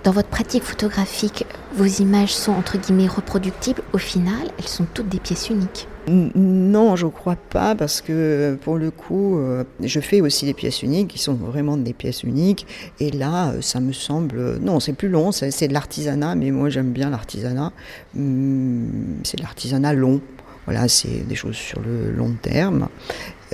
dans 0.04 0.12
votre 0.12 0.28
pratique 0.28 0.62
photographique, 0.62 1.44
vos 1.74 1.84
images 1.84 2.34
sont 2.34 2.52
entre 2.52 2.78
guillemets 2.78 3.08
reproductibles, 3.08 3.82
au 3.92 3.98
final, 3.98 4.48
elles 4.58 4.68
sont 4.68 4.86
toutes 4.94 5.08
des 5.08 5.18
pièces 5.18 5.50
uniques. 5.50 5.88
Non, 6.08 6.96
je 6.96 7.06
ne 7.06 7.10
crois 7.10 7.36
pas, 7.36 7.74
parce 7.74 8.00
que 8.00 8.56
pour 8.62 8.76
le 8.76 8.90
coup, 8.90 9.38
euh, 9.38 9.64
je 9.80 10.00
fais 10.00 10.20
aussi 10.20 10.46
des 10.46 10.54
pièces 10.54 10.82
uniques 10.82 11.08
qui 11.08 11.18
sont 11.18 11.34
vraiment 11.34 11.76
des 11.76 11.92
pièces 11.92 12.22
uniques. 12.22 12.66
Et 13.00 13.10
là, 13.10 13.50
euh, 13.50 13.60
ça 13.60 13.80
me 13.80 13.92
semble. 13.92 14.58
Non, 14.60 14.80
c'est 14.80 14.94
plus 14.94 15.08
long, 15.08 15.32
c'est 15.32 15.68
de 15.68 15.72
l'artisanat, 15.72 16.34
mais 16.34 16.50
moi 16.50 16.70
j'aime 16.70 16.92
bien 16.92 17.10
l'artisanat. 17.10 17.72
Hum, 18.16 18.88
c'est 19.24 19.36
de 19.36 19.42
l'artisanat 19.42 19.92
long. 19.92 20.20
Voilà, 20.66 20.86
c'est 20.86 21.26
des 21.26 21.34
choses 21.34 21.56
sur 21.56 21.80
le 21.80 22.10
long 22.10 22.34
terme. 22.42 22.88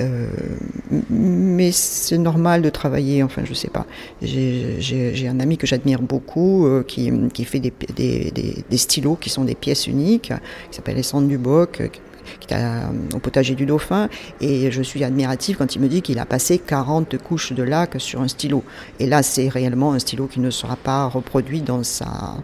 Euh, 0.00 0.26
mais 1.11 1.70
c'est 1.70 2.18
normal 2.18 2.62
de 2.62 2.70
travailler, 2.70 3.23
enfin 3.23 3.42
je 3.44 3.54
sais 3.54 3.68
pas. 3.68 3.87
J'ai 4.20 5.28
un 5.28 5.38
ami 5.38 5.56
que 5.56 5.66
j'admire 5.66 6.02
beaucoup 6.02 6.66
euh, 6.66 6.82
qui, 6.82 7.44
fait 7.44 7.61
des, 7.61 8.76
stylos 8.76 9.16
qui 9.16 9.30
sont 9.30 9.44
des 9.44 9.54
pièces 9.54 9.87
uniques, 9.87 10.32
qui 10.70 10.76
s'appelle 10.76 10.99
Essande 10.99 11.28
Duboc, 11.28 12.00
qui 12.40 12.54
est 12.54 12.64
au 13.14 13.19
potager 13.19 13.54
du 13.54 13.66
Dauphin, 13.66 14.09
et 14.40 14.71
je 14.71 14.83
suis 14.83 15.04
admirative 15.04 15.57
quand 15.57 15.75
il 15.75 15.81
me 15.81 15.88
dit 15.88 16.02
qu'il 16.02 16.19
a 16.19 16.26
passé 16.26 16.59
40 16.59 17.19
couches 17.19 17.52
de 17.52 17.62
lac 17.62 17.95
sur 17.99 18.21
un 18.21 18.28
stylo. 18.28 18.62
Et 18.99 19.07
là, 19.07 19.23
c'est 19.23 19.49
réellement 19.49 19.93
un 19.93 19.99
stylo 19.99 20.26
qui 20.26 20.40
ne 20.40 20.50
sera 20.50 20.76
pas 20.76 21.07
reproduit 21.07 21.61
dans 21.61 21.83
sa, 21.83 22.37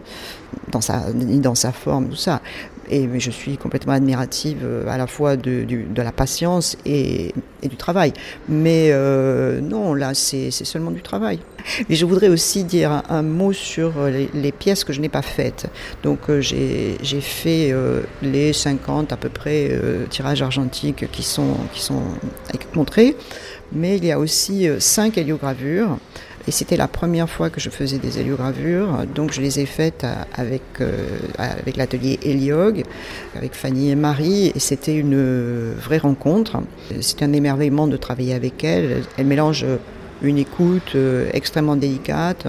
dans 0.71 0.81
sa, 0.81 1.11
dans 1.13 1.55
sa 1.55 1.71
forme, 1.71 2.09
tout 2.09 2.15
ça. 2.15 2.41
Et 2.91 3.07
je 3.19 3.31
suis 3.31 3.57
complètement 3.57 3.93
admirative 3.93 4.59
euh, 4.63 4.87
à 4.87 4.97
la 4.97 5.07
fois 5.07 5.37
de, 5.37 5.65
la 5.95 6.11
patience 6.11 6.77
et, 6.85 7.33
et, 7.63 7.67
du 7.67 7.77
travail. 7.77 8.13
Mais 8.49 8.89
euh, 8.91 9.61
non, 9.61 9.93
là, 9.93 10.13
c'est 10.13 10.51
seulement 10.51 10.91
du 10.91 11.01
travail. 11.01 11.39
Mais 11.89 11.95
je 11.95 12.05
voudrais 12.05 12.27
aussi 12.27 12.63
dire 12.63 13.03
un, 13.09 13.21
mot 13.21 13.53
sur 13.53 13.93
les, 14.05 14.29
les, 14.33 14.51
pièces 14.51 14.83
que 14.83 14.93
je 14.93 15.01
n'ai 15.01 15.09
pas 15.09 15.21
faites. 15.21 15.67
Donc 16.03 16.29
euh, 16.29 16.41
j'ai 16.41 17.21
fait 17.21 17.71
euh, 17.71 18.01
les 18.21 18.53
50 18.53 19.11
à 19.11 19.17
peu 19.17 19.29
près 19.29 19.69
euh, 19.71 20.05
tirages 20.09 20.41
argentiques 20.41 21.09
qui 21.11 21.23
sont, 21.23 21.55
qui 21.73 21.81
sont 21.81 22.01
montrés. 22.75 23.15
Mais 23.73 23.97
il 23.97 24.05
y 24.05 24.11
a 24.11 24.19
aussi 24.19 24.67
5 24.79 25.17
héliogravures 25.17 25.97
et 26.47 26.51
c'était 26.51 26.77
la 26.77 26.87
première 26.87 27.29
fois 27.29 27.49
que 27.49 27.59
je 27.59 27.69
faisais 27.69 27.97
des 27.97 28.19
héliogravures, 28.19 29.05
donc 29.13 29.31
je 29.31 29.41
les 29.41 29.59
ai 29.59 29.65
faites 29.65 30.05
avec, 30.33 30.63
euh, 30.79 31.07
avec 31.37 31.77
l'atelier 31.77 32.19
Héliog, 32.23 32.83
avec 33.35 33.53
Fanny 33.53 33.91
et 33.91 33.95
Marie, 33.95 34.51
et 34.55 34.59
c'était 34.59 34.95
une 34.95 35.73
vraie 35.73 35.99
rencontre. 35.99 36.57
C'est 37.01 37.21
un 37.23 37.33
émerveillement 37.33 37.87
de 37.87 37.97
travailler 37.97 38.33
avec 38.33 38.63
elles. 38.63 39.03
Elles 39.17 39.25
mélangent 39.25 39.65
une 40.21 40.37
écoute 40.37 40.93
euh, 40.95 41.29
extrêmement 41.33 41.75
délicate, 41.75 42.45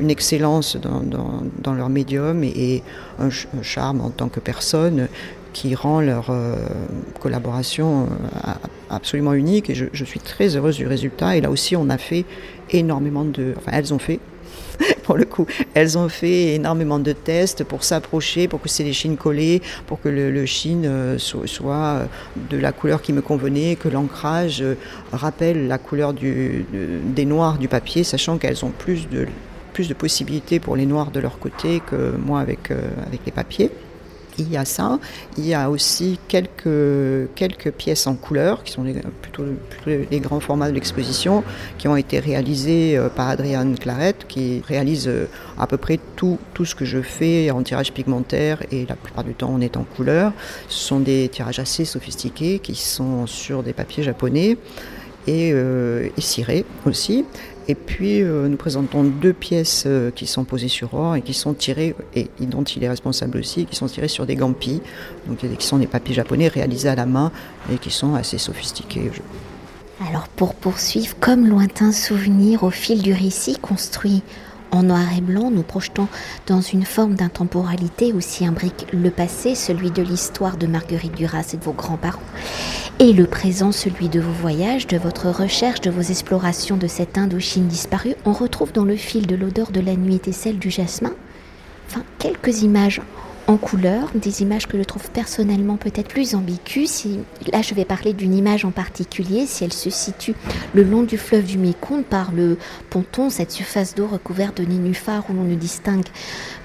une 0.00 0.10
excellence 0.10 0.76
dans, 0.76 1.74
leur 1.74 1.88
médium 1.88 2.42
et, 2.44 2.82
un, 3.18 3.28
charme 3.62 4.00
en 4.00 4.10
tant 4.10 4.28
que 4.28 4.40
personne 4.40 5.08
qui 5.52 5.74
rend 5.74 6.00
leur 6.00 6.30
euh, 6.30 6.56
collaboration 7.20 8.08
absolument 8.90 9.34
unique 9.34 9.70
et 9.70 9.74
je, 9.74 10.04
suis 10.04 10.20
très 10.20 10.56
heureuse 10.56 10.76
du 10.76 10.86
résultat. 10.86 11.36
Et 11.36 11.40
là 11.40 11.50
aussi 11.50 11.76
on 11.76 11.88
a 11.90 11.98
fait 11.98 12.24
énormément 12.70 13.24
de... 13.24 13.54
Enfin, 13.56 13.72
elles 13.74 13.94
ont 13.94 13.98
fait, 13.98 14.20
pour 15.04 15.16
le 15.16 15.24
coup, 15.24 15.46
elles 15.74 15.98
ont 15.98 16.08
fait 16.08 16.54
énormément 16.54 16.98
de 16.98 17.12
tests 17.12 17.64
pour 17.64 17.84
s'approcher, 17.84 18.48
pour 18.48 18.60
que 18.60 18.68
c'est 18.68 18.84
les 18.84 18.92
chines 18.92 19.16
collées, 19.16 19.62
pour 19.86 20.00
que 20.00 20.08
le, 20.08 20.46
chine 20.46 20.84
euh, 20.86 21.18
soit 21.18 21.74
euh, 21.74 22.06
de 22.50 22.56
la 22.56 22.72
couleur 22.72 23.02
qui 23.02 23.12
me 23.12 23.22
convenait, 23.22 23.76
que 23.76 23.88
l'ancrage 23.88 24.62
euh, 24.62 24.74
rappelle 25.12 25.66
la 25.66 25.78
couleur 25.78 26.12
du, 26.12 26.64
des 27.04 27.24
noirs 27.24 27.58
du 27.58 27.68
papier, 27.68 28.04
sachant 28.04 28.38
qu'elles 28.38 28.64
ont 28.64 28.70
plus 28.70 29.08
de, 29.08 29.26
plus 29.72 29.88
de 29.88 29.94
possibilités 29.94 30.60
pour 30.60 30.76
les 30.76 30.86
noirs 30.86 31.10
de 31.10 31.20
leur 31.20 31.38
côté 31.38 31.80
que 31.84 32.14
moi 32.16 32.40
avec, 32.40 32.70
avec 32.70 33.20
les 33.24 33.32
papiers 33.32 33.70
il 34.38 34.50
y 34.50 34.56
a 34.56 34.64
ça. 34.64 34.98
Il 35.36 35.46
y 35.46 35.54
a 35.54 35.70
aussi 35.70 36.18
quelques, 36.28 37.28
quelques 37.34 37.72
pièces 37.72 38.06
en 38.06 38.14
couleur, 38.14 38.62
qui 38.62 38.72
sont 38.72 38.84
plutôt, 39.22 39.44
les 39.86 40.20
grands 40.20 40.40
formats 40.40 40.68
de 40.68 40.74
l'exposition, 40.74 41.44
qui 41.78 41.88
ont 41.88 41.96
été 41.96 42.18
réalisées 42.18 42.96
euh, 42.96 43.08
par 43.08 43.28
Adriane 43.28 43.78
Clarette, 43.78 44.26
qui 44.28 44.62
réalise 44.66 45.08
euh, 45.08 45.28
à 45.58 45.66
peu 45.66 45.76
près 45.76 45.98
tout, 46.16 46.38
tout 46.54 46.64
ce 46.64 46.74
que 46.74 46.84
je 46.84 47.02
fais 47.02 47.50
en 47.50 47.62
tirage 47.62 47.92
pigmentaire 47.92 48.62
et 48.70 48.86
la 48.86 48.96
plupart 48.96 49.24
du 49.24 49.34
temps 49.34 49.50
on 49.52 49.60
est 49.60 49.76
en 49.76 49.84
couleur. 49.84 50.32
Ce 50.68 50.86
sont 50.88 51.00
des 51.00 51.28
tirages 51.28 51.58
assez 51.58 51.84
sophistiqués 51.84 52.58
qui 52.58 52.74
sont 52.74 53.26
sur 53.26 53.62
des 53.62 53.72
papiers 53.72 54.02
japonais 54.02 54.56
et, 55.28 55.50
euh, 55.52 56.08
et 56.16 56.20
cirés 56.20 56.64
aussi. 56.86 57.24
Et 57.70 57.74
puis, 57.74 58.22
euh, 58.22 58.48
nous 58.48 58.56
présentons 58.56 59.04
deux 59.04 59.34
pièces 59.34 59.84
euh, 59.86 60.10
qui 60.10 60.26
sont 60.26 60.44
posées 60.44 60.68
sur 60.68 60.94
or 60.94 61.16
et 61.16 61.22
qui 61.22 61.34
sont 61.34 61.52
tirées, 61.52 61.94
et, 62.14 62.30
dont 62.40 62.62
il 62.62 62.82
est 62.82 62.88
responsable 62.88 63.36
aussi, 63.36 63.66
qui 63.66 63.76
sont 63.76 63.86
tirées 63.86 64.08
sur 64.08 64.24
des 64.24 64.36
gampis, 64.36 64.80
donc 65.26 65.38
qui 65.38 65.66
sont 65.66 65.76
des 65.76 65.86
papiers 65.86 66.14
japonais 66.14 66.48
réalisés 66.48 66.88
à 66.88 66.94
la 66.94 67.04
main 67.04 67.30
et 67.70 67.76
qui 67.76 67.90
sont 67.90 68.14
assez 68.14 68.38
sophistiqués. 68.38 69.10
Alors, 70.08 70.28
pour 70.28 70.54
poursuivre, 70.54 71.14
comme 71.20 71.46
lointain 71.46 71.92
souvenir 71.92 72.62
au 72.62 72.70
fil 72.70 73.02
du 73.02 73.12
récit 73.12 73.58
construit 73.60 74.22
en 74.70 74.82
noir 74.82 75.06
et 75.16 75.20
blanc, 75.20 75.50
nous 75.50 75.62
projetons 75.62 76.08
dans 76.46 76.60
une 76.60 76.84
forme 76.84 77.14
d'intemporalité 77.14 78.12
aussi 78.12 78.44
imbrique 78.44 78.86
le 78.92 79.10
passé, 79.10 79.54
celui 79.54 79.90
de 79.90 80.02
l'histoire 80.02 80.56
de 80.56 80.66
Marguerite 80.66 81.14
Duras 81.14 81.50
et 81.52 81.56
de 81.56 81.64
vos 81.64 81.72
grands-parents, 81.72 82.20
et 82.98 83.12
le 83.12 83.26
présent, 83.26 83.72
celui 83.72 84.08
de 84.08 84.20
vos 84.20 84.32
voyages, 84.32 84.86
de 84.86 84.98
votre 84.98 85.30
recherche, 85.30 85.80
de 85.80 85.90
vos 85.90 86.02
explorations 86.02 86.76
de 86.76 86.86
cette 86.86 87.16
Indochine 87.16 87.66
disparue. 87.66 88.14
On 88.24 88.32
retrouve 88.32 88.72
dans 88.72 88.84
le 88.84 88.96
fil 88.96 89.26
de 89.26 89.36
l'odeur 89.36 89.70
de 89.70 89.80
la 89.80 89.96
nuit 89.96 90.20
et 90.26 90.32
celle 90.32 90.58
du 90.58 90.70
jasmin, 90.70 91.12
enfin, 91.88 92.02
quelques 92.18 92.62
images 92.62 93.00
en 93.48 93.56
couleur, 93.56 94.10
des 94.14 94.42
images 94.42 94.66
que 94.66 94.76
je 94.76 94.82
trouve 94.82 95.10
personnellement 95.10 95.78
peut-être 95.78 96.08
plus 96.08 96.34
ambiguës. 96.34 96.88
Si, 96.88 97.18
là, 97.50 97.62
je 97.62 97.74
vais 97.74 97.86
parler 97.86 98.12
d'une 98.12 98.34
image 98.34 98.66
en 98.66 98.70
particulier, 98.70 99.46
si 99.46 99.64
elle 99.64 99.72
se 99.72 99.88
situe 99.88 100.34
le 100.74 100.82
long 100.82 101.02
du 101.02 101.16
fleuve 101.16 101.44
du 101.44 101.56
Mékong 101.56 102.04
par 102.04 102.30
le 102.32 102.58
ponton, 102.90 103.30
cette 103.30 103.50
surface 103.50 103.94
d'eau 103.94 104.06
recouverte 104.06 104.58
de 104.58 104.66
nénuphars 104.66 105.24
où 105.30 105.32
l'on 105.32 105.44
ne 105.44 105.54
distingue 105.54 106.06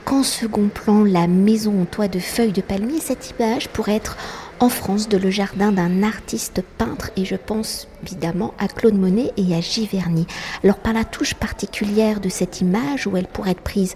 qu'en 0.04 0.24
second 0.24 0.68
plan 0.68 1.06
la 1.06 1.28
maison 1.28 1.82
en 1.82 1.86
toit 1.86 2.10
de 2.10 2.20
feuilles 2.20 2.52
de 2.52 2.62
palmier, 2.62 3.00
cette 3.00 3.34
image 3.40 3.70
pourrait 3.70 3.96
être 3.96 4.18
en 4.63 4.70
France 4.70 5.10
de 5.10 5.17
le 5.17 5.29
jardin 5.29 5.74
d'un 5.74 6.03
artiste 6.03 6.63
peintre 6.77 7.12
et 7.17 7.25
je 7.25 7.36
pense 7.36 7.89
évidemment 8.01 8.53
à 8.58 8.70
Claude 8.70 8.98
Monet 8.98 9.34
et 9.36 9.53
à 9.53 9.60
Giverny. 9.60 10.25
Alors 10.63 10.77
par 10.77 10.93
la 10.93 11.03
touche 11.03 11.34
particulière 11.34 12.22
de 12.22 12.29
cette 12.29 12.62
image 12.62 13.05
où 13.05 13.17
elle 13.17 13.27
pourrait 13.27 13.51
être 13.51 13.62
prise 13.62 13.93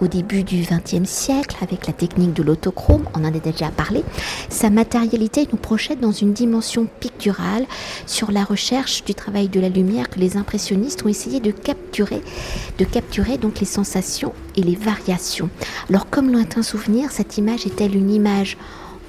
au 0.00 0.06
début 0.06 0.42
du 0.42 0.62
XXe 0.62 1.06
siècle 1.06 1.58
avec 1.60 1.86
la 1.86 1.92
technique 1.92 2.32
de 2.32 2.42
l'autochrome, 2.42 3.04
on 3.14 3.24
en 3.26 3.28
a 3.28 3.30
déjà 3.30 3.68
parlé, 3.68 4.04
sa 4.48 4.70
matérialité 4.70 5.46
nous 5.52 5.58
projette 5.58 6.00
dans 6.00 6.12
une 6.12 6.32
dimension 6.32 6.86
picturale 6.98 7.66
sur 8.06 8.32
la 8.32 8.44
recherche 8.44 9.04
du 9.04 9.14
travail 9.14 9.48
de 9.48 9.60
la 9.60 9.68
lumière 9.68 10.08
que 10.08 10.18
les 10.18 10.38
impressionnistes 10.38 11.04
ont 11.04 11.08
essayé 11.08 11.40
de 11.40 11.50
capturer, 11.50 12.22
de 12.78 12.84
capturer 12.86 13.36
donc 13.36 13.60
les 13.60 13.66
sensations 13.66 14.32
et 14.56 14.62
les 14.62 14.76
variations. 14.76 15.50
Alors 15.90 16.08
comme 16.08 16.32
lointain 16.32 16.62
souvenir, 16.62 17.10
cette 17.10 17.36
image 17.36 17.66
est-elle 17.66 17.94
une 17.94 18.10
image 18.10 18.56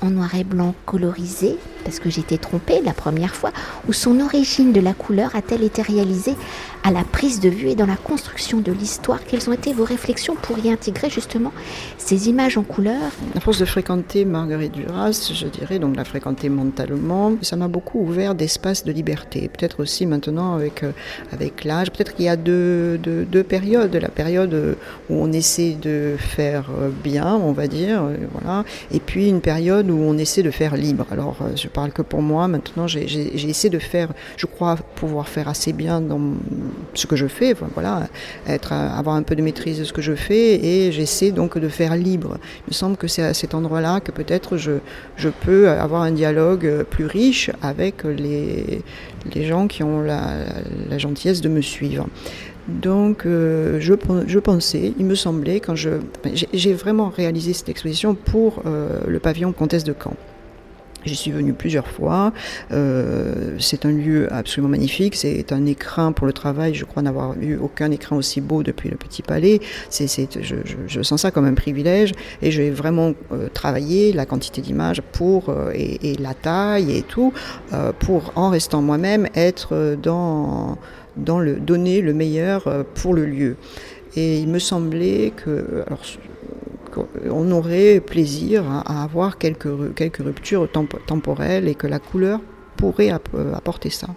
en 0.01 0.10
noir 0.10 0.34
et 0.36 0.44
blanc 0.44 0.74
colorisé 0.86 1.58
parce 1.88 2.00
que 2.00 2.10
j'étais 2.10 2.38
trompée 2.38 2.82
la 2.84 2.91
première 2.91 3.34
fois, 3.34 3.53
ou 3.88 3.94
son 3.94 4.20
origine 4.20 4.74
de 4.74 4.82
la 4.82 4.91
couleur 4.91 5.34
a-t-elle 5.38 5.63
été 5.63 5.82
réalisée 5.82 6.36
à 6.84 6.91
la 6.91 7.06
prise 7.06 7.39
de 7.39 7.48
vue 7.48 7.70
et 7.70 7.75
dans 7.75 7.86
la 7.86 7.96
construction 7.96 8.60
de 8.60 8.74
l'histoire? 8.74 9.20
Quelles 9.25 9.50
ont 9.50 9.53
été 9.53 9.72
vos 9.72 9.86
réflexions 9.86 10.36
pour 10.36 10.60
y 10.60 10.70
intégrer 10.70 11.10
justement 11.10 11.53
ces 11.98 12.27
images 12.27 12.58
en 12.58 12.63
couleur? 12.63 13.12
À 13.36 13.39
force 13.39 13.60
de 13.60 13.65
fréquenter 13.65 14.25
Marguerite 14.25 14.74
Duras, 14.74 15.32
je 15.34 15.48
dirais, 15.48 15.79
donc 15.79 15.96
la 15.96 16.03
fréquenter 16.03 16.50
mentalement, 16.50 17.34
ça 17.41 17.56
m'a 17.56 17.70
beaucoup 17.70 18.01
ouvert 18.01 18.36
d'espace 18.36 18.84
de 18.84 18.91
liberté. 18.91 19.50
Peut-être 19.50 19.82
aussi 19.82 20.06
maintenant 20.06 20.56
avec, 20.56 20.84
euh, 20.84 20.91
avec 21.32 21.63
l'âge, 21.63 21.91
peut-être 21.91 22.15
qu'il 22.15 22.25
y 22.25 22.29
a 22.29 22.36
deux, 22.36 22.98
deux, 22.98 23.44
périodes. 23.44 23.96
La 23.96 24.10
période 24.10 24.77
où 25.10 25.13
on 25.13 25.32
essaie 25.32 25.77
de 25.82 26.15
faire 26.17 26.70
euh, 26.77 26.89
bien, 27.03 27.34
on 27.34 27.53
va 27.53 27.67
dire, 27.67 28.03
euh, 28.03 28.15
voilà, 28.34 28.65
et 28.91 29.00
puis 29.00 29.29
une 29.29 29.41
période 29.41 29.89
où 29.89 29.98
on 29.98 30.17
essaie 30.17 30.44
de 30.44 30.51
faire 30.51 30.75
libre. 30.75 31.06
Alors, 31.12 31.38
je 31.56 31.67
parle 31.78 31.92
que 31.92 32.02
pour 32.02 32.24
moi, 32.24 32.48
maintenant, 32.48 32.88
j'ai 32.88 33.04
essayé 33.50 33.70
de 33.70 33.78
faire, 33.78 34.10
je 34.36 34.48
crois 34.48 34.78
pouvoir 34.96 35.28
faire 35.28 35.48
assez 35.48 35.74
bien 35.74 36.02
dans 36.02 36.34
ce 36.96 37.06
que 37.06 37.16
je 37.16 37.28
fais, 37.28 37.54
voilà, 37.76 38.08
être, 38.48 38.74
avoir 38.74 39.16
un 39.16 39.22
peu 39.22 39.36
de 39.36 39.44
maîtrise 39.44 39.78
de 39.78 39.84
ce 39.84 39.94
que 39.94 40.02
je 40.02 40.16
fais, 40.16 40.48
et 40.70 40.92
j'essaie 40.92 41.30
donc 41.30 41.60
de 41.60 41.70
faire 41.70 41.96
libre. 41.96 42.40
Il 42.66 42.72
me 42.72 42.74
semble 42.74 42.98
que 42.98 43.08
c'est 43.08 43.22
à 43.22 43.36
cet 43.36 43.54
endroit-là 43.54 44.00
que 44.00 44.12
peut-être 44.12 44.58
je, 44.58 45.30
peux 45.46 45.70
avoir 45.70 46.02
un 46.02 46.14
dialogue 46.24 46.84
plus 46.90 47.06
riche 47.06 47.52
avec 47.62 48.04
les, 48.06 48.82
gens 49.46 49.68
qui 49.68 49.84
ont 49.84 50.02
la, 50.02 50.98
gentillesse 50.98 51.42
de 51.42 51.50
me 51.50 51.62
suivre. 51.62 52.08
Donc, 52.68 53.28
euh, 53.28 53.80
je, 53.80 54.40
pensais, 54.40 54.94
il 54.98 55.06
me 55.06 55.16
semblait, 55.16 55.60
quand. 55.60 55.76
J'ai 56.64 56.74
vraiment 56.74 57.10
réalisé 57.10 57.54
cette 57.54 57.70
exposition 57.70 58.16
pour 58.16 58.64
euh, 58.66 59.02
le 59.08 59.20
pavillon 59.20 59.52
Comtesse 59.54 59.84
de 59.84 59.94
Caen. 59.94 60.18
J'y 61.08 61.16
suis 61.16 61.32
venue 61.32 61.54
plusieurs 61.54 61.88
fois. 61.88 62.34
Euh, 62.72 63.56
c'est 63.60 63.86
un 63.86 63.92
lieu 63.92 64.32
absolument 64.32 64.70
magnifique. 64.70 65.16
C'est 65.16 65.52
un 65.52 65.66
écrin 65.66 66.12
pour 66.12 66.28
le 66.28 66.34
travail. 66.34 66.74
Je 66.74 66.86
crois 66.86 67.02
n'avoir 67.02 67.36
eu 67.40 67.58
aucun 67.58 67.92
écrin 67.92 68.16
aussi 68.16 68.42
beau 68.42 68.64
depuis 68.64 68.90
le 68.90 68.98
Petit 68.98 69.22
Palais. 69.22 69.62
Je, 69.90 71.02
sens 71.02 71.22
ça 71.22 71.32
comme 71.32 71.46
un 71.46 71.54
privilège. 71.54 72.12
Et 72.42 72.52
j'ai 72.52 72.70
vraiment 72.70 73.14
euh, 73.32 73.48
travaillé 73.54 74.12
la 74.14 74.26
quantité 74.26 74.62
d'images 74.62 75.02
pour 75.14 75.50
euh, 75.50 75.72
et, 75.74 76.12
et, 76.12 76.16
la 76.16 76.34
taille 76.34 76.98
et 76.98 77.04
tout 77.04 77.34
pour, 78.00 78.34
en 78.36 78.50
restant 78.50 78.82
moi-même, 78.82 79.28
être 79.36 79.96
dans 80.02 80.78
dans 81.16 81.40
le 81.40 81.56
donner 81.56 82.02
le 82.02 82.14
meilleur 82.14 82.86
pour 82.94 83.14
le 83.14 83.26
lieu. 83.26 83.56
Et 84.16 84.40
il 84.40 84.48
me 84.48 84.60
semblait 84.60 85.32
que 85.36 85.84
alors, 85.88 86.02
on 87.30 87.51
aurait 87.51 88.00
plaisir 88.00 88.63
à, 88.70 89.04
avoir 89.04 89.38
quelques, 89.38 89.94
quelques 89.96 90.18
ruptures 90.18 90.70
temporelles 91.06 91.68
et 91.68 91.75
que 91.75 91.88
la 91.88 92.00
couleur 92.00 92.39
pourrait 92.77 93.10
apporter 93.10 93.89
ça. 93.89 94.08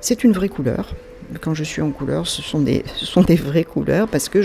C'est 0.00 0.24
une 0.24 0.32
vraie 0.32 0.48
couleur. 0.48 0.94
Quand 1.42 1.52
je 1.52 1.62
suis 1.62 1.82
en 1.82 1.90
couleur, 1.90 2.26
ce 2.26 2.40
sont 2.40 2.60
des, 2.60 2.84
ce 2.96 3.04
sont 3.04 3.20
des 3.20 3.36
vraies 3.36 3.64
couleurs 3.64 4.08
parce 4.08 4.30
que 4.30 4.38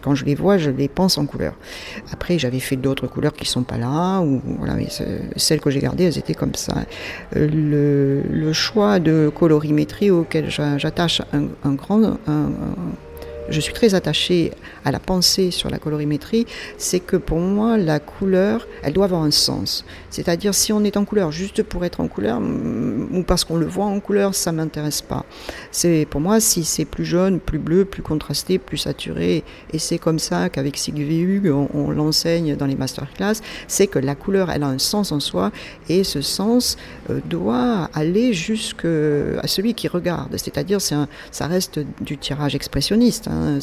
quand 0.00 0.14
je 0.14 0.24
les 0.24 0.34
vois, 0.34 0.56
je 0.56 0.70
les 0.70 0.88
pense 0.88 1.18
en 1.18 1.26
couleur. 1.26 1.54
Après, 2.10 2.38
j'avais 2.38 2.60
fait 2.60 2.76
d'autres 2.76 3.06
couleurs 3.06 3.34
qui 3.34 3.44
sont 3.44 3.64
pas 3.64 3.76
là, 3.76 4.20
ou 4.20 4.40
voilà, 4.58 4.76
mais 4.76 4.88
celles 5.36 5.60
que 5.60 5.68
j'ai 5.68 5.80
gardées, 5.80 6.04
elles 6.04 6.18
étaient 6.18 6.34
comme 6.34 6.54
ça. 6.54 6.74
Le, 7.34 8.52
choix 8.52 8.98
de 8.98 9.30
colorimétrie 9.34 10.10
auquel 10.10 10.48
j'attache 10.48 11.20
un, 11.32 11.72
grand, 11.74 12.16
je 13.50 13.60
suis 13.60 13.72
très 13.72 13.94
attachée 13.94 14.52
à 14.84 14.92
la 14.92 14.98
pensée 14.98 15.50
sur 15.50 15.70
la 15.70 15.78
colorimétrie, 15.78 16.46
c'est 16.78 17.00
que 17.00 17.16
pour 17.16 17.38
moi, 17.38 17.76
la 17.76 17.98
couleur, 17.98 18.66
elle 18.82 18.92
doit 18.92 19.06
avoir 19.06 19.22
un 19.22 19.30
sens. 19.30 19.84
C'est-à-dire, 20.10 20.54
si 20.54 20.72
on 20.72 20.84
est 20.84 20.96
en 20.96 21.04
couleur 21.04 21.32
juste 21.32 21.62
pour 21.62 21.84
être 21.84 22.00
en 22.00 22.08
couleur, 22.08 22.40
mm, 22.40 23.08
ou 23.12 23.22
parce 23.22 23.44
qu'on 23.44 23.56
le 23.56 23.66
voit 23.66 23.86
en 23.86 24.00
couleur, 24.00 24.34
ça 24.34 24.52
m'intéresse 24.52 25.02
pas. 25.02 25.24
C'est 25.70 26.06
pour 26.08 26.20
moi, 26.20 26.40
si 26.40 26.64
c'est 26.64 26.84
plus 26.84 27.04
jaune, 27.04 27.40
plus 27.40 27.58
bleu, 27.58 27.84
plus 27.84 28.02
contrasté, 28.02 28.58
plus 28.58 28.78
saturé, 28.78 29.44
et 29.72 29.78
c'est 29.78 29.98
comme 29.98 30.18
ça 30.18 30.48
qu'avec 30.48 30.76
Sylvie 30.76 31.20
Hugues, 31.20 31.52
on, 31.52 31.68
on 31.74 31.90
l'enseigne 31.90 32.56
dans 32.56 32.66
les 32.66 32.76
masterclass, 32.76 33.40
c'est 33.68 33.86
que 33.86 33.98
la 33.98 34.14
couleur, 34.14 34.50
elle 34.50 34.62
a 34.62 34.68
un 34.68 34.78
sens 34.78 35.12
en 35.12 35.20
soi, 35.20 35.50
et 35.88 36.04
ce 36.04 36.20
sens 36.20 36.76
euh, 37.10 37.20
doit 37.28 37.90
aller 37.94 38.32
jusqu'à 38.32 39.46
celui 39.46 39.74
qui 39.74 39.88
regarde. 39.88 40.36
C'est-à-dire, 40.36 40.80
ça 40.80 41.06
reste 41.40 41.80
du 42.00 42.16
tirage 42.16 42.54
expressionniste. 42.54 43.28
Hein. 43.28 43.39
Hein, 43.40 43.58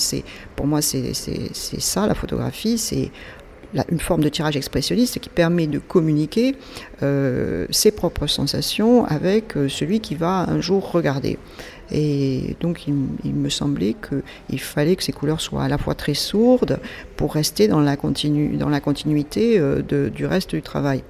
pour 0.55 0.67
moi, 0.67 0.81
c'est, 0.81 1.13
ça 1.13 2.07
la 2.07 2.15
photographie, 2.15 2.77
c'est 2.77 3.12
une 3.89 4.00
forme 4.00 4.22
de 4.22 4.29
tirage 4.29 4.55
expressionniste 4.55 5.19
qui 5.19 5.29
permet 5.29 5.67
de 5.67 5.79
communiquer 5.79 6.55
euh, 7.03 7.65
ses 7.69 7.91
propres 7.91 8.27
sensations 8.27 9.05
avec 9.05 9.57
euh, 9.57 9.67
celui 9.67 10.00
qui 10.00 10.15
va 10.15 10.50
un 10.50 10.62
jour 10.62 10.91
regarder. 10.91 11.38
Et 11.91 12.55
donc 12.60 12.88
il, 12.88 13.34
me 13.34 13.50
semblait 13.50 13.96
qu'il 14.50 14.60
fallait 14.60 14.96
que 14.96 15.03
ces 15.03 15.13
couleurs 15.13 15.39
soient 15.39 15.63
à 15.63 15.67
la 15.69 15.77
fois 15.77 15.96
très 15.96 16.13
sourdes 16.13 16.79
pour 17.15 17.34
rester 17.34 17.67
dans 17.67 17.79
la, 17.79 17.96
dans 17.96 18.69
la 18.69 18.79
continuité 18.79 19.57
euh, 19.57 19.81
du 20.10 20.25
reste 20.25 20.55
du 20.55 20.62
travail 20.62 21.03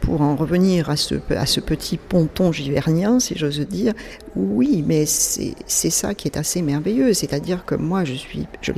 pour 0.00 0.20
en 0.20 0.36
revenir 0.36 0.90
à 0.90 0.96
ce, 0.96 1.14
petit 1.60 1.96
ponton 1.96 2.52
givernien, 2.52 3.20
si 3.20 3.36
j'ose 3.36 3.60
dire, 3.60 3.92
oui, 4.36 4.84
mais 4.86 5.04
c'est 5.06 5.54
ça 5.90 6.14
qui 6.14 6.28
est 6.28 6.36
assez 6.36 6.62
merveilleux. 6.62 7.14
C'est-à-dire 7.14 7.64
que 7.64 7.74
moi, 7.74 8.04
je 8.04 8.14
suis, 8.14 8.46
je 8.62 8.72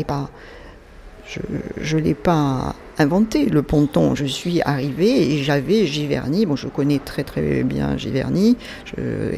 l'ai 1.97 2.15
pas, 2.15 2.75
inventé 2.99 3.47
le 3.47 3.63
ponton. 3.63 4.15
Je 4.15 4.27
suis 4.27 4.61
arrivé 4.63 5.33
et 5.33 5.43
j'avais 5.43 5.87
Giverny. 5.87 6.47
Bon, 6.47 6.57
je 6.57 6.69
connais 6.69 6.99
très 6.99 7.25
très 7.25 7.63
bien 7.63 7.97
Giverny 7.97 8.57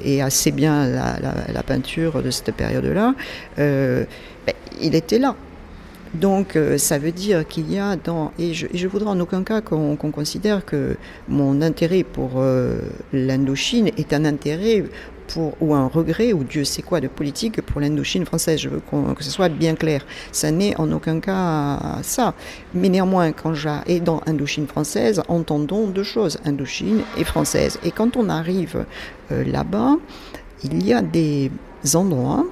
et 0.05 0.23
assez 0.23 0.51
bien 0.51 0.87
la, 0.89 1.63
peinture 1.63 2.23
de 2.23 2.31
cette 2.31 2.55
période-là. 2.55 3.15
Euh, 3.59 4.05
ben, 4.47 4.55
il 4.81 4.95
était 4.95 5.19
là. 5.19 5.37
Donc 6.15 6.57
euh, 6.57 6.77
ça 6.77 6.99
veut 6.99 7.13
dire 7.13 7.47
qu'il 7.47 7.73
y 7.73 7.79
a 7.79 7.97
dans... 7.97 8.33
Et 8.39 8.53
je, 8.53 8.87
voudrais 8.87 9.11
en 9.11 9.19
aucun 9.21 9.43
cas 9.45 9.61
qu'on 9.61 9.97
considère 9.97 10.65
que 10.65 10.97
mon 11.29 11.63
intérêt 11.63 12.05
pour 12.05 12.33
euh, 12.37 12.79
l'Indochine 13.13 13.89
est 13.97 14.13
un 14.13 14.27
intérêt 14.27 14.85
pour, 15.29 15.55
ou 15.61 15.75
un 15.75 15.87
regret, 15.87 16.35
ou 16.35 16.45
Dieu 16.45 16.65
sait 16.65 16.83
quoi, 16.83 17.01
de 17.01 17.09
politique 17.09 17.63
pour 17.63 17.81
l'Indochine 17.81 18.27
française. 18.27 18.61
Je 18.61 18.69
veux 18.69 18.81
que 19.17 19.25
ce 19.25 19.31
soit 19.31 19.49
bien 19.49 19.75
clair. 19.75 20.05
Ça 20.33 20.51
n'est 20.51 20.77
en 20.79 20.93
aucun 20.93 21.21
cas 21.21 21.79
ça. 22.03 22.35
Mais 22.75 22.91
néanmoins, 22.91 23.33
quand 23.33 23.55
j'ai 23.55 24.01
dans 24.01 24.21
Indochine 24.27 24.67
française, 24.67 25.23
entendons 25.29 25.87
deux 25.87 26.03
choses, 26.03 26.39
Indochine 26.45 27.01
et 27.17 27.25
française. 27.25 27.79
Et 27.85 27.91
quand 27.91 28.17
on 28.19 28.29
arrive 28.29 28.85
euh, 29.31 29.45
là-bas, 29.45 29.97
il 30.65 30.85
y 30.85 30.93
a 30.93 31.01
des 31.01 31.51
endroits 31.95 32.45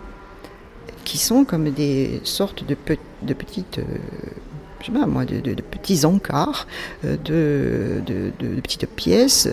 qui 1.04 1.18
sont 1.18 1.44
comme 1.44 1.70
des 1.70 2.20
sortes 2.24 2.64
de, 2.66 2.74
petites, 2.74 3.78
euh, 3.78 3.84
je 4.80 4.86
sais 4.86 4.92
de 4.92 5.62
petits 5.62 6.04
encarts, 6.04 6.66
euh, 7.04 7.16
de, 7.16 8.60
petites 8.60 8.86
pièces 8.86 9.48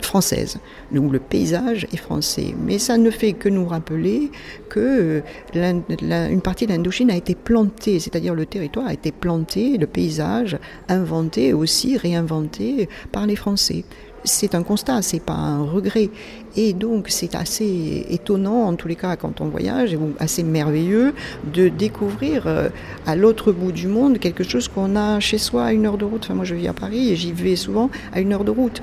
françaises, 0.00 0.58
où 0.94 1.10
le 1.10 1.18
paysage 1.18 1.86
est 1.92 1.96
français. 1.96 2.54
Mais 2.60 2.78
ça 2.78 2.98
ne 2.98 3.10
fait 3.10 3.32
que 3.32 3.48
nous 3.48 3.66
rappeler 3.66 4.30
que 4.68 5.22
euh, 5.56 6.28
une 6.30 6.40
partie 6.40 6.66
de 6.66 6.72
l'Indochine 6.72 7.10
a 7.10 7.16
été 7.16 7.34
plantée, 7.34 7.98
c'est-à-dire 7.98 8.34
le 8.34 8.46
territoire 8.46 8.86
a 8.86 8.92
été 8.92 9.12
planté, 9.12 9.78
le 9.78 9.86
paysage 9.86 10.58
inventé, 10.88 11.52
aussi 11.52 11.96
réinventé 11.96 12.88
par 13.12 13.26
les 13.26 13.36
Français 13.36 13.84
c'est 14.24 14.54
un 14.54 14.62
constat, 14.62 15.02
c'est 15.02 15.20
pas 15.20 15.34
un 15.34 15.62
regret. 15.62 16.10
Et 16.56 16.72
donc 16.72 17.06
c'est 17.08 17.34
assez 17.34 18.06
étonnant 18.10 18.64
en 18.64 18.74
tous 18.74 18.88
les 18.88 18.96
cas 18.96 19.16
quand 19.16 19.40
on 19.40 19.46
voyage, 19.46 19.94
ou 19.94 20.12
assez 20.18 20.42
merveilleux 20.42 21.14
de 21.52 21.68
découvrir 21.68 22.46
euh, 22.46 22.68
à 23.06 23.16
l'autre 23.16 23.52
bout 23.52 23.72
du 23.72 23.86
monde 23.86 24.18
quelque 24.18 24.44
chose 24.44 24.68
qu'on 24.68 24.96
a 24.96 25.20
chez 25.20 25.38
soi 25.38 25.64
à 25.66 25.72
une 25.72 25.86
heure 25.86 25.98
de 25.98 26.04
route. 26.04 26.22
Enfin 26.24 26.34
moi 26.34 26.44
je 26.44 26.54
vis 26.54 26.68
à 26.68 26.72
Paris 26.72 27.10
et 27.10 27.16
j'y 27.16 27.32
vais 27.32 27.56
souvent 27.56 27.90
à 28.12 28.20
une 28.20 28.32
heure 28.32 28.44
de 28.44 28.50
route. 28.50 28.82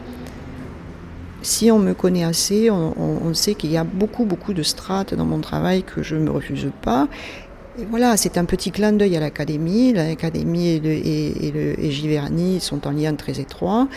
Si 1.43 1.71
on 1.71 1.79
me 1.79 1.93
connaît 1.93 2.23
assez, 2.23 2.69
on, 2.71 3.33
sait 3.33 3.53
qu'il 3.53 3.71
y 3.71 3.77
a 3.77 3.83
beaucoup 3.83 4.25
beaucoup 4.25 4.53
de 4.53 4.63
strates 4.63 5.13
dans 5.13 5.25
mon 5.25 5.39
travail 5.39 5.83
que 5.83 6.03
je 6.03 6.15
ne 6.15 6.21
me 6.21 6.31
refuse 6.31 6.69
pas. 6.81 7.07
Et 7.79 7.85
voilà, 7.89 8.17
c'est 8.17 8.37
un 8.37 8.45
petit 8.45 8.71
clin 8.71 8.91
d'œil 8.91 9.15
à 9.15 9.19
l'académie. 9.19 9.93
L'académie 9.93 10.67
et, 10.67 11.47
et, 11.47 11.85
et 11.85 11.91
Giverny 11.91 12.59
sont 12.59 12.85
en 12.87 12.91
lien 12.91 13.13
très 13.13 13.39
étroit 13.39 13.87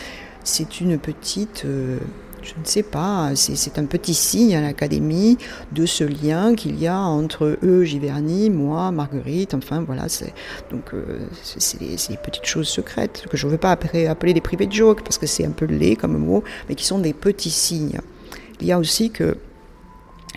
c'est 0.45 0.81
une 0.81 0.99
petite, 0.99 1.65
euh, 1.65 1.99
je 2.43 2.53
ne 2.59 2.65
sais 2.65 2.83
pas, 2.83 3.33
c'est 3.35 3.79
un 3.79 3.85
petit 3.85 4.15
signe 4.15 4.57
à 4.57 4.61
l'académie 4.61 5.39
de 5.73 5.87
ce 5.87 6.05
lien 6.05 6.55
qu'il 6.55 6.79
y 6.81 6.87
a 6.87 6.99
entre 6.99 7.59
eux, 7.63 7.85
Giverny, 7.85 8.51
moi, 8.51 8.91
Marguerite, 8.91 9.55
enfin 9.55 9.83
voilà, 9.83 10.09
c'est 10.09 10.33
donc 10.71 10.95
euh, 10.95 11.21
c'est 11.43 11.79
des, 11.81 11.97
petites 12.17 12.47
choses 12.47 12.69
secrètes 12.69 13.27
que 13.31 13.37
je 13.37 13.47
ne 13.47 13.53
veux 13.53 13.59
pas 13.59 13.73
appeler, 13.73 14.07
appeler 14.07 14.35
des 14.35 14.41
privés 14.41 14.67
de 14.67 14.73
joke 14.73 15.03
parce 15.03 15.19
que 15.19 15.27
c'est 15.27 15.45
un 15.45 15.51
peu 15.51 15.67
laid 15.67 15.97
comme 15.97 16.17
mot, 16.17 16.43
mais 16.69 16.75
qui 16.75 16.85
sont 16.85 16.99
des 16.99 17.13
petits 17.13 17.51
signes. 17.51 18.01
Il 18.61 18.67
y 18.67 18.73
a 18.73 18.79
aussi 18.79 19.11
que 19.11 19.37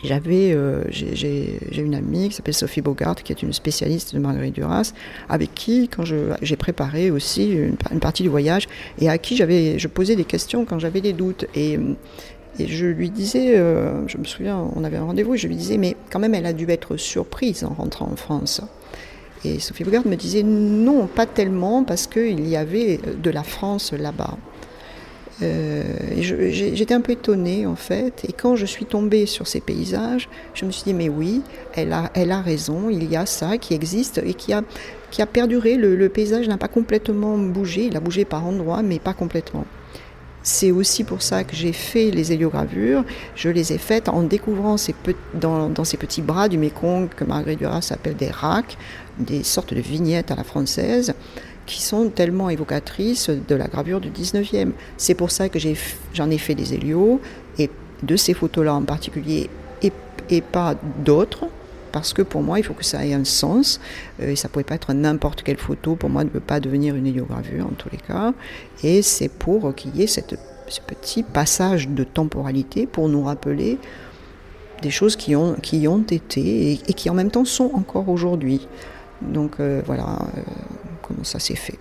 j'avais, 0.04 0.54
euh, 0.54 0.84
j'ai 0.90 1.60
une 1.78 1.96
amie 1.96 2.30
qui 2.30 2.36
s'appelle 2.36 2.54
Sophie 2.54 2.82
Bogart, 2.82 3.16
qui 3.16 3.32
est 3.32 3.42
une 3.42 3.54
spécialiste 3.54 4.14
de 4.14 4.20
Marguerite 4.20 4.56
Duras, 4.56 4.94
avec 5.30 5.54
qui, 5.54 5.88
quand 5.88 6.04
j'ai 6.04 6.56
préparé 6.56 7.12
aussi 7.12 7.52
une, 7.52 8.00
partie 8.00 8.24
du 8.24 8.30
voyage, 8.30 8.68
et 9.00 9.10
à 9.10 9.18
qui 9.18 9.36
j'avais, 9.38 9.80
je 9.80 9.88
posais 9.88 10.16
des 10.16 10.26
questions 10.26 10.66
quand 10.66 10.80
j'avais 10.80 11.02
des 11.02 11.14
doutes. 11.14 11.46
Et 11.56 11.80
Et 12.60 12.68
je 12.68 12.86
lui 12.86 13.10
disais, 13.10 13.58
euh, 13.58 14.08
je 14.08 14.18
me 14.18 14.26
souviens, 14.26 14.60
on 14.76 14.84
avait 14.84 14.98
un 14.98 15.06
rendez-vous, 15.06 15.36
et 15.36 15.38
je 15.38 15.48
lui 15.48 15.56
disais, 15.56 15.78
mais 15.78 15.96
quand 16.12 16.20
même, 16.20 16.36
elle 16.36 16.46
a 16.46 16.54
dû 16.54 16.70
être 16.70 16.98
surprise 16.98 17.64
en 17.64 17.74
rentrant 17.74 18.10
en 18.12 18.16
France. 18.16 18.62
Et 19.46 19.60
Sophie 19.60 19.84
Bogart 19.84 20.06
me 20.06 20.16
disait, 20.16 20.44
non, 20.44 21.08
pas 21.08 21.26
tellement, 21.26 21.84
parce 21.84 22.08
qu'il 22.08 22.48
y 22.48 22.56
avait 22.56 23.00
de 23.22 23.30
la 23.30 23.44
France 23.44 23.92
là-bas. 23.94 24.38
Euh, 25.44 25.84
J'étais 26.20 26.94
un 26.94 27.02
peu 27.02 27.14
étonnée 27.14 27.66
en 27.66 27.76
fait, 27.76 28.24
et 28.28 28.34
quand 28.34 28.56
je 28.56 28.66
suis 28.66 28.86
tombée 28.86 29.26
sur 29.26 29.48
ces 29.48 29.60
paysages, 29.60 30.30
je 30.54 30.66
me 30.66 30.72
suis 30.72 30.84
dit 30.84 30.94
mais 30.94 31.10
oui, 31.10 31.42
elle 31.74 31.92
a, 31.92 32.12
elle 32.14 32.32
a 32.32 32.42
raison, 32.42 32.90
il 32.90 33.10
y 33.10 33.16
a 33.16 33.26
ça 33.26 33.58
qui 33.58 33.74
existe 33.74 34.22
et 34.24 34.34
qui 34.34 34.54
a, 34.54 34.62
qui 35.12 35.22
a 35.22 35.26
perduré. 35.26 35.76
Le, 35.76 36.10
paysage 36.10 36.48
n'a 36.48 36.58
pas 36.58 36.68
complètement 36.68 37.38
bougé, 37.38 37.86
il 37.86 37.98
a 37.98 38.00
bougé 38.00 38.26
par 38.26 38.46
endroits, 38.46 38.84
mais 38.84 39.00
pas 39.00 39.14
complètement. 39.14 39.66
C'est 40.46 40.72
aussi 40.72 41.06
pour 41.06 41.22
ça 41.22 41.46
que 41.46 41.56
j'ai 41.56 41.72
fait 41.72 42.12
les 42.12 42.34
héliogravures. 42.34 43.06
Je 43.34 43.50
les 43.50 43.72
ai 43.72 43.78
faites 43.78 44.10
en 44.10 44.24
découvrant 44.24 44.76
ces 44.76 44.94
dans, 45.34 45.70
dans, 45.70 45.86
ces 45.86 45.96
petits 45.96 46.22
bras 46.22 46.50
du 46.50 46.58
Mékong 46.58 47.08
que 47.08 47.24
Marguerite 47.24 47.60
Duras 47.60 47.82
s'appelle 47.82 48.18
des 48.18 48.30
racks, 48.30 48.78
des 49.20 49.44
sortes 49.44 49.74
de 49.74 49.80
vignettes 49.80 50.32
à 50.32 50.36
la 50.36 50.44
française 50.44 51.14
qui 51.66 51.82
sont 51.82 52.10
tellement 52.10 52.50
évocatrices 52.50 53.30
de 53.30 53.56
la 53.56 53.68
gravure 53.68 54.02
du 54.02 54.10
19e. 54.10 54.72
C'est 54.98 55.14
pour 55.14 55.32
ça 55.32 55.50
que 55.50 55.60
j'en 56.14 56.30
ai, 56.30 56.38
fait 56.38 56.56
des 56.56 56.74
hélios, 56.74 57.20
et 57.58 57.70
de 58.02 58.16
ces 58.16 58.34
photos-là 58.34 58.74
en 58.74 58.84
particulier, 58.84 59.50
et, 60.30 60.42
pas 60.42 60.76
d'autres, 61.04 61.46
parce 61.92 62.14
que 62.14 62.22
pour 62.22 62.42
moi, 62.42 62.58
il 62.58 62.64
faut 62.64 62.74
que 62.74 62.86
ça 62.86 63.06
ait 63.06 63.14
un 63.14 63.26
sens, 63.26 63.80
euh, 64.22 64.32
et 64.32 64.36
ça 64.36 64.48
ne 64.48 64.54
pouvait 64.54 64.64
pas 64.64 64.76
être 64.76 64.94
n'importe 64.94 65.44
quelle 65.44 65.58
photo, 65.58 65.96
pour 65.96 66.10
moi, 66.10 66.24
ne 66.24 66.30
peut 66.30 66.40
pas 66.40 66.60
devenir 66.60 66.96
une 66.96 67.06
héliogravure 67.06 67.66
en 67.68 67.76
tous 67.78 67.90
les 67.92 67.98
cas, 67.98 68.34
et 68.84 69.02
c'est 69.02 69.30
pour 69.30 69.76
qu'il 69.76 69.96
y 69.96 70.04
ait 70.04 70.08
ce 70.08 70.22
petit 70.88 71.24
passage 71.24 71.90
de 71.90 72.04
temporalité 72.04 72.88
pour 72.88 73.10
nous 73.10 73.24
rappeler 73.24 73.78
des 74.84 74.92
choses 74.92 75.16
qui 75.16 75.36
ont, 75.36 75.56
qui 75.56 75.88
ont 75.88 76.04
été 76.04 76.74
et, 76.74 76.94
qui 76.94 77.10
en 77.10 77.14
même 77.16 77.32
temps 77.32 77.46
sont 77.46 77.72
encore 77.74 78.10
aujourd'hui. 78.10 78.68
Donc 79.22 79.56
euh, 79.60 79.82
voilà 79.86 80.20
euh, 80.38 80.42
comment 81.04 81.24
ça 81.24 81.40
s'est 81.40 81.56
fait. 81.56 81.78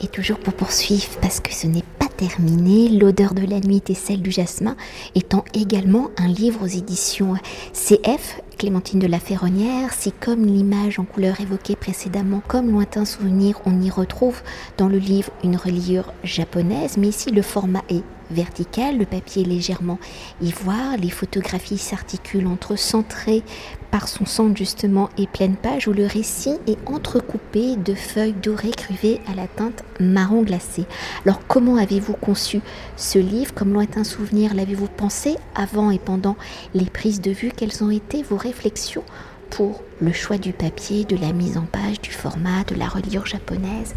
Et 0.00 0.08
toujours 0.08 0.38
pour 0.38 0.54
poursuivre, 0.54 1.18
parce 1.20 1.40
que 1.40 1.52
ce 1.52 1.66
n'est 1.66 1.84
pas 1.98 2.08
terminé, 2.16 2.88
L'odeur 2.88 3.34
de 3.34 3.46
la 3.46 3.60
nuit 3.60 3.82
et 3.88 3.94
celle 3.94 4.22
du 4.22 4.30
jasmin 4.30 4.76
étant 5.14 5.44
également 5.54 6.10
un 6.16 6.28
livre 6.28 6.64
aux 6.64 6.66
éditions 6.66 7.34
CF, 7.72 8.40
Clémentine 8.58 9.00
de 9.00 9.06
la 9.06 9.18
Ferronnière, 9.18 9.92
si 9.92 10.12
comme 10.12 10.46
l'image 10.46 10.98
en 10.98 11.04
couleur 11.04 11.40
évoquée 11.40 11.76
précédemment, 11.76 12.42
comme 12.48 12.70
lointain 12.70 13.04
souvenir, 13.04 13.60
on 13.66 13.80
y 13.80 13.90
retrouve 13.90 14.42
dans 14.78 14.88
le 14.88 14.98
livre 14.98 15.30
une 15.44 15.56
reliure 15.56 16.12
japonaise, 16.24 16.96
mais 16.96 17.08
ici 17.08 17.30
le 17.30 17.42
format 17.42 17.82
est 17.88 18.02
vertical, 18.32 18.98
le 18.98 19.06
papier 19.06 19.44
légèrement 19.44 19.98
ivoire, 20.40 20.96
les 20.96 21.10
photographies 21.10 21.78
s'articulent 21.78 22.46
entre 22.46 22.76
centrées 22.76 23.42
par 23.90 24.08
son 24.08 24.24
centre 24.24 24.56
justement 24.56 25.10
et 25.18 25.26
pleine 25.26 25.56
page 25.56 25.86
où 25.86 25.92
le 25.92 26.06
récit 26.06 26.56
est 26.66 26.78
entrecoupé 26.88 27.76
de 27.76 27.94
feuilles 27.94 28.32
dorées 28.32 28.70
cruvées 28.70 29.20
à 29.30 29.34
la 29.34 29.46
teinte 29.46 29.84
marron 30.00 30.42
glacé. 30.42 30.86
Alors 31.24 31.40
comment 31.46 31.76
avez-vous 31.76 32.14
conçu 32.14 32.60
ce 32.96 33.18
livre? 33.18 33.52
Comme 33.54 33.74
lointain 33.74 34.04
souvenir, 34.04 34.54
l'avez-vous 34.54 34.88
pensé 34.88 35.36
avant 35.54 35.90
et 35.90 35.98
pendant 35.98 36.36
les 36.74 36.86
prises 36.86 37.20
de 37.20 37.30
vue? 37.30 37.52
Quelles 37.54 37.84
ont 37.84 37.90
été 37.90 38.22
vos 38.22 38.36
réflexions 38.36 39.04
pour 39.50 39.82
le 40.00 40.12
choix 40.12 40.38
du 40.38 40.54
papier, 40.54 41.04
de 41.04 41.16
la 41.16 41.32
mise 41.32 41.58
en 41.58 41.66
page, 41.66 42.00
du 42.00 42.10
format, 42.10 42.64
de 42.64 42.74
la 42.74 42.88
reliure 42.88 43.26
japonaise, 43.26 43.94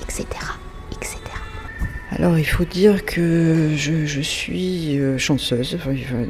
etc. 0.00 0.26
Alors 2.12 2.36
il 2.36 2.44
faut 2.44 2.64
dire 2.64 3.04
que 3.04 3.68
je, 3.76 4.20
suis 4.20 4.98
euh, 4.98 5.16
chanceuse. 5.16 5.78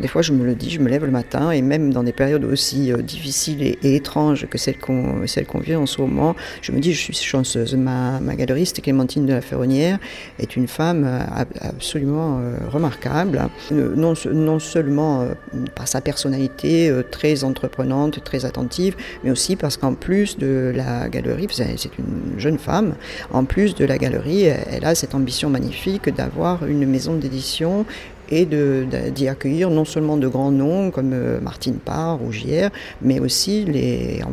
Des 0.00 0.08
fois 0.08 0.20
je 0.20 0.32
me 0.34 0.44
le 0.44 0.54
dis, 0.54 0.68
je 0.68 0.78
me 0.78 0.90
lève 0.90 1.06
le 1.06 1.10
matin 1.10 1.52
et 1.52 1.62
même 1.62 1.90
dans 1.90 2.02
des 2.02 2.12
périodes 2.12 2.44
aussi 2.44 2.92
euh, 2.92 2.98
difficiles 2.98 3.62
et, 3.62 3.78
étranges 3.94 4.46
que 4.46 4.58
celles 4.58 4.76
qu'on 4.76 5.24
qu'on 5.48 5.58
vit 5.58 5.76
en 5.76 5.86
ce 5.86 6.02
moment, 6.02 6.36
je 6.60 6.72
me 6.72 6.80
dis 6.80 6.92
je 6.92 7.00
suis 7.00 7.14
chanceuse. 7.14 7.74
Ma, 7.76 8.20
ma 8.20 8.36
galeriste 8.36 8.82
Clémentine 8.82 9.24
de 9.24 9.32
la 9.32 9.40
Ferronnière 9.40 9.98
est 10.38 10.54
une 10.54 10.68
femme 10.68 11.04
euh, 11.06 11.44
absolument 11.60 12.40
remarquable, 12.68 13.48
non, 13.70 14.12
non 14.30 14.58
seulement 14.58 15.28
par 15.74 15.88
sa 15.88 16.02
personnalité 16.02 16.92
très 17.10 17.42
entreprenante, 17.42 18.22
très 18.22 18.44
attentive, 18.44 18.96
mais 19.24 19.30
aussi 19.30 19.56
parce 19.56 19.76
qu'en 19.76 19.94
plus 19.94 20.36
de 20.36 20.72
la 20.74 21.08
galerie, 21.08 21.46
c'est 21.50 21.98
une 21.98 22.38
jeune 22.38 22.58
femme, 22.58 22.94
en 23.32 23.44
plus 23.44 23.74
de 23.74 23.84
la 23.84 23.96
galerie, 23.96 24.42
elle 24.44 24.84
a 24.84 24.94
cette 24.94 25.14
ambition 25.14 25.48
magnifique 25.48 25.69
d'avoir 26.10 26.66
une 26.66 26.86
maison 26.86 27.14
d'édition 27.14 27.84
et 28.30 28.46
d'y 28.46 29.28
accueillir 29.28 29.70
non 29.70 29.84
seulement 29.84 30.16
de 30.16 30.28
grands 30.28 30.52
noms 30.52 30.90
comme 30.90 31.12
euh, 31.12 31.40
Martine 31.40 31.78
Parr 31.78 32.22
ou 32.22 32.30
JR, 32.30 32.70
mais 33.02 33.18
aussi 33.18 33.64
les, 33.64 34.22
en, 34.22 34.32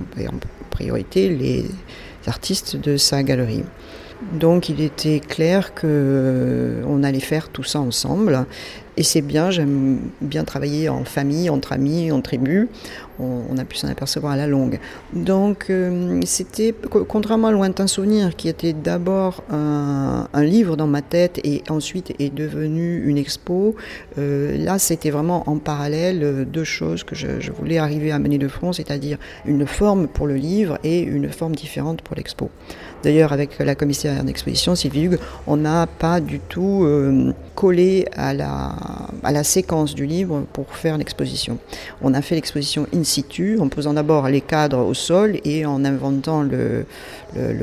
priorité 0.69 1.29
les 1.29 1.65
artistes 2.27 2.75
de 2.75 2.97
sa 2.97 3.23
galerie. 3.23 3.63
Donc 4.33 4.69
il 4.69 4.81
était 4.81 5.19
clair 5.19 5.73
qu'on 5.73 5.81
euh, 5.85 7.03
allait 7.03 7.19
faire 7.19 7.49
tout 7.49 7.63
ça 7.63 7.79
ensemble. 7.79 8.45
Et 8.97 9.03
c'est 9.03 9.21
bien, 9.21 9.51
j'aime 9.51 9.99
bien 10.21 10.43
travailler 10.43 10.89
en 10.89 11.03
famille, 11.03 11.51
entre 11.51 11.73
amis, 11.73 12.11
en 12.11 12.21
tribu. 12.21 12.67
On, 13.19 13.57
a 13.57 13.65
pu 13.65 13.75
s'en 13.75 13.87
apercevoir 13.87 14.33
à 14.33 14.37
la 14.37 14.47
longue. 14.47 14.79
Donc, 15.13 15.69
euh, 15.69 16.19
c'était, 16.25 16.73
contrairement 17.07 17.47
à 17.47 17.51
Lointain 17.51 17.87
Souvenir, 17.87 18.35
qui 18.35 18.47
était 18.47 18.73
d'abord 18.73 19.43
un, 19.49 20.27
livre 20.35 20.77
dans 20.77 20.87
ma 20.87 21.01
tête 21.01 21.39
et 21.43 21.63
ensuite 21.69 22.13
est 22.19 22.33
devenu 22.33 23.03
une 23.05 23.17
expo, 23.17 23.75
euh, 24.17 24.57
là, 24.57 24.77
c'était 24.77 25.09
vraiment 25.09 25.49
en 25.49 25.57
parallèle 25.57 26.23
euh, 26.23 26.45
deux 26.45 26.63
choses 26.63 27.03
que 27.03 27.15
je, 27.15 27.51
voulais 27.51 27.79
arriver 27.79 28.11
à 28.11 28.19
mener 28.19 28.37
de 28.37 28.47
front, 28.47 28.71
c'est-à-dire 28.71 29.17
une 29.45 29.65
forme 29.65 30.07
pour 30.07 30.27
le 30.27 30.35
livre 30.35 30.77
et 30.83 31.01
une 31.01 31.29
forme 31.29 31.55
différente 31.55 32.01
pour 32.01 32.15
l'expo. 32.15 32.51
D'ailleurs, 33.03 33.33
avec 33.33 33.57
la 33.59 33.75
commissaire 33.75 34.23
d'exposition, 34.23 34.75
Sylvie 34.75 35.05
Hugues, 35.05 35.19
on 35.47 35.57
n'a 35.57 35.87
pas 35.87 36.19
du 36.19 36.39
tout 36.39 36.85
collé 37.55 38.07
à 38.15 38.33
la, 38.33 38.75
à 39.23 39.31
la 39.31 39.43
séquence 39.43 39.95
du 39.95 40.05
livre 40.05 40.45
pour 40.53 40.75
faire 40.75 40.97
l'exposition. 40.97 41.57
On 42.01 42.13
a 42.13 42.21
fait 42.21 42.35
l'exposition 42.35 42.87
in 42.93 43.03
situ, 43.07 43.57
en 43.59 43.69
posant 43.69 43.93
d'abord 43.93 44.27
les 44.27 44.41
cadres 44.41 44.85
au 44.85 44.93
sol 44.93 45.39
et 45.43 45.65
en 45.65 45.83
inventant 45.85 46.43
le, 46.43 46.85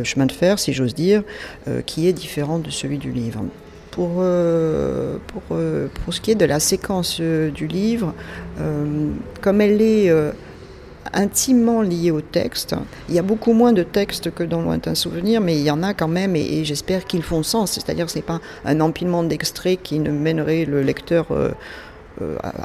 chemin 0.04 0.26
de 0.26 0.32
fer, 0.32 0.58
si 0.58 0.72
j'ose 0.72 0.94
dire, 0.94 1.22
euh, 1.68 1.82
qui 1.82 2.08
est 2.08 2.12
différent 2.12 2.58
de 2.58 2.70
celui 2.70 2.98
du 2.98 3.12
livre. 3.12 3.44
Pour, 3.90 4.16
euh, 4.18 5.18
pour, 5.28 5.42
pour, 6.04 6.14
ce 6.14 6.20
qui 6.20 6.32
est 6.32 6.34
de 6.34 6.44
la 6.44 6.58
séquence 6.58 7.20
du 7.20 7.68
livre, 7.68 8.12
comme 9.40 9.60
elle 9.60 9.80
est 9.80 10.10
intimement 11.14 11.82
lié 11.82 12.10
au 12.10 12.20
texte. 12.20 12.74
Il 13.08 13.14
y 13.14 13.18
a 13.18 13.22
beaucoup 13.22 13.52
moins 13.52 13.72
de 13.72 13.82
textes 13.82 14.30
que 14.34 14.42
dans 14.42 14.62
Lointain 14.62 14.94
Souvenir, 14.94 15.40
mais 15.40 15.56
il 15.56 15.62
y 15.62 15.70
en 15.70 15.82
a 15.82 15.94
quand 15.94 16.08
même 16.08 16.36
et, 16.36 16.64
j'espère 16.64 17.04
qu'ils 17.04 17.22
font 17.22 17.42
sens. 17.42 17.72
C'est-à-dire 17.72 18.06
que 18.06 18.12
ce 18.12 18.18
n'est 18.18 18.22
pas 18.22 18.40
un 18.64 18.80
empilement 18.80 19.22
d'extraits 19.22 19.80
qui 19.82 19.98
ne 19.98 20.10
mènerait 20.10 20.64
le 20.64 20.82
lecteur 20.82 21.26
euh, 21.30 21.44
euh, 21.44 21.50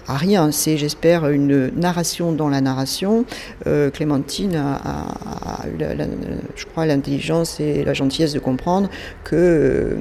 à 0.08 0.18
rien. 0.18 0.52
C'est, 0.52 0.78
j'espère, 0.78 1.28
une 1.30 1.72
narration 1.76 2.32
dans 2.32 2.50
la 2.50 2.62
narration. 2.62 3.26
Euh, 3.68 3.90
Clémentine 3.90 4.56
a, 4.56 5.66
eu, 5.68 5.84
je 6.56 6.66
crois, 6.66 6.86
l'intelligence 6.86 7.60
et 7.60 7.84
la 7.84 7.94
gentillesse 7.94 8.34
de 8.34 8.40
comprendre 8.40 8.90
que 9.24 9.98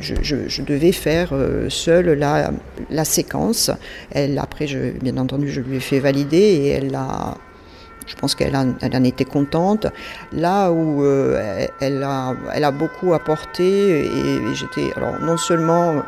je, 0.00 0.62
devais 0.62 0.92
faire 0.92 1.32
seule 1.68 2.12
la, 2.18 3.04
séquence. 3.04 3.70
Elle, 4.10 4.38
après, 4.38 4.66
bien 5.00 5.16
entendu, 5.16 5.50
je 5.50 5.60
lui 5.60 5.76
ai 5.76 5.80
fait 5.80 6.00
valider 6.00 6.36
et 6.36 6.68
elle 6.68 6.90
l'a 6.90 7.36
je 8.08 8.14
pense 8.16 8.34
qu'elle 8.34 8.56
en, 8.56 9.04
était 9.04 9.24
contente. 9.24 9.86
Là 10.32 10.70
où 10.70 11.04
euh, 11.04 11.66
elle, 11.80 12.02
a, 12.02 12.34
a 12.50 12.70
beaucoup 12.70 13.12
apporté, 13.12 14.00
et, 14.00 14.54
j'étais, 14.54 14.92
alors 14.96 15.20
non 15.20 15.36
seulement 15.36 16.02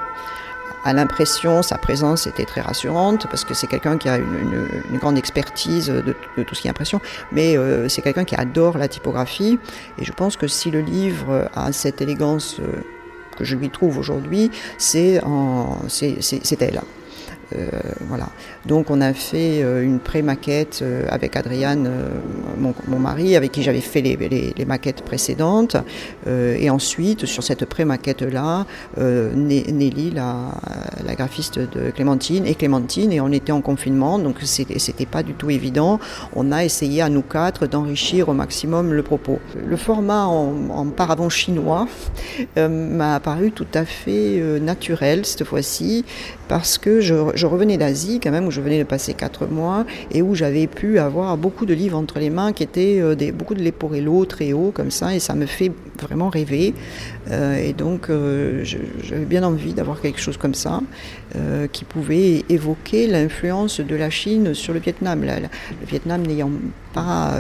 à 0.85 0.93
l'impression, 0.93 1.63
sa 1.63 1.79
présence 1.79 2.27
était 2.27 2.45
très 2.45 2.61
rassurante 2.61 3.27
parce 3.29 3.45
que 3.45 3.55
c'est 3.55 3.67
quelqu'un 3.67 3.99
qui 3.99 4.09
a 4.09 4.17
une, 4.17 4.99
grande 4.99 5.19
expertise 5.19 5.89
de, 5.89 6.15
tout 6.43 6.55
ce 6.55 6.61
qui 6.61 6.69
est 6.69 6.71
impression, 6.71 7.01
mais 7.33 7.57
euh, 7.57 7.89
c'est 7.89 8.03
quelqu'un 8.03 8.25
qui 8.25 8.35
adore 8.35 8.79
la 8.79 8.89
typographie. 8.89 9.59
Et 9.99 10.05
je 10.05 10.13
pense 10.13 10.37
que 10.37 10.47
si 10.47 10.71
le 10.71 10.81
livre 10.81 11.49
a 11.55 11.73
cette 11.73 12.01
élégance 12.01 12.59
euh, 12.61 12.81
que 13.37 13.45
je 13.45 13.57
lui 13.57 13.71
trouve 13.71 13.99
aujourd'hui, 13.99 14.51
c'est 14.79 15.21
elle. 16.61 16.81
Euh, 17.57 17.69
voilà. 18.03 18.29
Donc 18.67 18.91
on 18.91 19.01
a 19.01 19.13
fait 19.15 19.63
euh, 19.63 19.83
une 19.83 20.01
pré-maquette 20.01 20.81
euh, 20.83 21.07
avec 21.09 21.37
Adriane, 21.37 21.91
mon, 22.59 22.99
mari, 22.99 23.37
avec 23.37 23.53
qui 23.53 23.63
j'avais 23.63 23.81
fait 23.81 24.03
les, 24.03 24.65
maquettes 24.67 25.03
précédentes. 25.03 25.77
et 26.27 26.71
ensuite, 26.71 27.27
sur 27.27 27.43
cette 27.43 27.65
pré-maquette-là, 27.65 28.67
Nelly, 28.99 30.11
la, 30.11 31.15
graphiste 31.15 31.59
de 31.59 31.91
Clémentine, 31.91 32.47
et 32.47 32.55
Clémentine, 32.55 33.13
et 33.13 33.21
on 33.21 33.33
était 33.33 33.53
en 33.53 33.63
confinement, 33.63 34.19
donc 34.19 34.37
c'était 34.43 35.07
pas 35.07 35.23
du 35.23 35.33
tout 35.33 35.51
évident. 35.51 35.99
On 36.37 36.53
a 36.53 36.65
essayé 36.65 37.03
à 37.03 37.09
nous 37.09 37.23
quatre 37.23 37.67
d'enrichir 37.67 38.29
au 38.29 38.35
maximum 38.35 38.93
le 38.93 39.03
propos. 39.03 39.39
Le 39.67 39.77
format 39.77 40.27
en, 40.27 40.55
en 40.71 40.87
paravent 40.87 41.31
chinois 41.31 41.89
m'a 42.57 43.21
paru 43.21 43.53
tout 43.53 43.67
à 43.75 43.85
fait 43.85 44.41
naturel 44.61 45.25
cette 45.25 45.45
fois-ci 45.45 46.05
parce 46.51 46.79
que 46.79 47.01
je, 47.01 47.47
revenais 47.47 47.77
d'Asie 47.77 48.19
quand 48.21 48.33
même, 48.33 48.50
où 48.51 48.53
je 48.53 48.61
venais 48.61 48.79
de 48.79 48.85
passer 48.85 49.15
quatre 49.15 49.47
mois 49.47 49.87
et 50.11 50.23
où 50.23 50.35
j'avais 50.35 50.67
pu 50.67 50.99
avoir 50.99 51.37
beaucoup 51.37 51.67
de 51.67 51.73
livres 51.73 51.97
entre 51.97 52.19
les 52.19 52.31
mains 52.31 52.53
qui 52.53 52.65
étaient 52.65 53.01
euh, 53.01 53.15
des, 53.15 53.31
beaucoup 53.31 53.55
de 53.55 53.63
Leporello 53.63 54.25
très 54.25 54.53
haut 54.53 54.73
comme 54.75 54.91
ça 54.91 55.15
et 55.15 55.21
ça 55.21 55.35
me 55.35 55.47
fait 55.47 55.71
vraiment 56.01 56.29
rêver. 56.29 56.75
Euh, 57.31 57.57
et 57.57 57.73
donc 57.73 58.11
j'avais 58.63 59.25
bien 59.25 59.45
envie 59.45 59.73
d'avoir 59.73 60.01
quelque 60.01 60.21
chose 60.21 60.37
comme 60.37 60.55
ça 60.55 60.81
qui 61.73 61.85
pouvait 61.85 62.45
évoquer 62.49 63.07
l'influence 63.07 63.81
de 63.81 63.95
la 63.95 64.11
Chine 64.11 64.53
sur 64.55 64.75
le 64.75 64.81
Vietnam. 64.81 65.23
le 65.23 65.87
Vietnam 65.87 66.27
n'ayant 66.27 66.51
pas... 66.93 67.35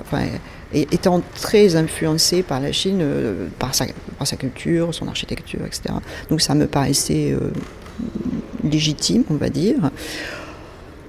enfin, 0.00 0.24
étant 0.72 1.22
très 1.34 1.76
influencé 1.76 2.42
par 2.42 2.60
la 2.60 2.72
Chine, 2.72 3.00
euh, 3.00 3.46
par, 3.58 3.74
sa, 3.74 3.86
sa, 4.24 4.36
culture, 4.36 4.94
son 4.94 5.08
architecture, 5.08 5.60
etc. 5.64 5.94
Donc 6.30 6.40
ça 6.40 6.54
me 6.54 6.66
paraissait 6.66 7.32
euh, 7.32 7.50
légitime, 8.64 9.24
on 9.30 9.34
va 9.34 9.48
dire. 9.48 9.76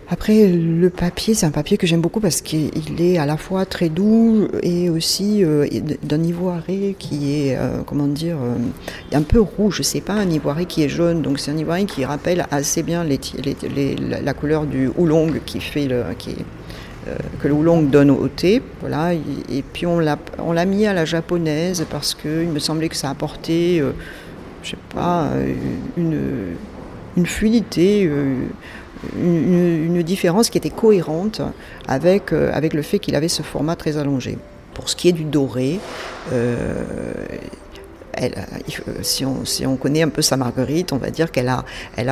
Après, 0.10 0.47
le 0.47 0.89
papier, 0.89 1.34
c'est 1.34 1.45
un 1.45 1.52
papier 1.52 1.76
que 1.78 1.86
j'aime 1.86 2.00
beaucoup 2.00 2.21
parce 2.21 2.39
qu'il 2.39 2.71
est 3.00 3.17
à 3.17 3.26
la 3.26 3.36
fois 3.36 3.65
très 3.65 3.89
doux 3.89 4.47
et 4.63 4.89
aussi 4.89 5.43
euh, 5.43 5.67
d'un 6.02 6.23
ivoiré 6.23 6.95
qui 6.97 7.34
est, 7.34 7.58
comment 7.86 8.08
dire, 8.08 8.38
un 9.12 9.21
peu 9.21 9.41
rouge. 9.41 9.82
C'est 9.82 10.00
pas 10.00 10.13
un 10.13 10.30
ivoiré 10.30 10.65
qui 10.65 10.82
est 10.82 10.88
jaune, 10.88 11.21
donc 11.21 11.39
c'est 11.39 11.52
un 11.52 11.58
ivoiré 11.58 11.84
qui 11.84 12.06
rappelle 12.06 12.45
assez 12.52 12.84
bien 12.84 13.04
la 13.04 14.34
couleur 14.34 14.65
du 14.65 14.89
oolong 14.97 15.41
qui 15.45 15.60
fait 15.60 15.89
euh, 17.08 17.15
que 17.39 17.47
le 17.47 17.54
oolong 17.54 17.84
donne 17.84 18.12
au 18.12 18.28
thé. 18.28 18.62
Voilà, 18.82 19.13
et, 19.13 19.63
puis 19.73 19.86
on 19.86 20.00
l'a, 20.00 20.65
mis 20.65 20.86
à 20.86 20.93
la 20.93 21.06
japonaise 21.06 21.86
parce 21.89 22.15
qu'il 22.15 22.50
me 22.50 22.60
semblait 22.60 22.89
que 22.89 22.95
ça 22.95 23.10
apportait, 23.10 23.80
euh, 23.80 23.91
je 24.63 24.71
sais 24.71 24.78
pas, 24.93 25.30
une 25.97 26.56
fluidité. 27.25 28.06
Euh, 28.06 28.36
une, 29.15 30.01
différence 30.01 30.49
qui 30.49 30.58
était 30.58 30.69
cohérente 30.69 31.41
avec, 31.88 32.32
avec 32.32 32.73
le 32.73 32.82
fait 32.82 32.97
qu'il 32.97 33.15
avait 33.15 33.27
ce 33.27 33.41
format 33.41 33.75
très 33.75 33.97
allongé. 33.97 34.38
Pour 34.73 34.89
ce 34.89 34.95
qui 34.95 35.10
est 35.10 35.12
du 35.12 35.23
doré, 35.23 35.80
euh, 38.19 38.91
si, 39.01 39.25
on, 39.65 39.75
connaît 39.75 40.01
un 40.01 40.10
peu 40.10 40.21
sa 40.21 40.38
Marguerite, 40.38 40.93
on 40.93 40.97
va 40.97 41.12
dire 41.12 41.32
qu'elle 41.32 41.49
a, 41.49 41.63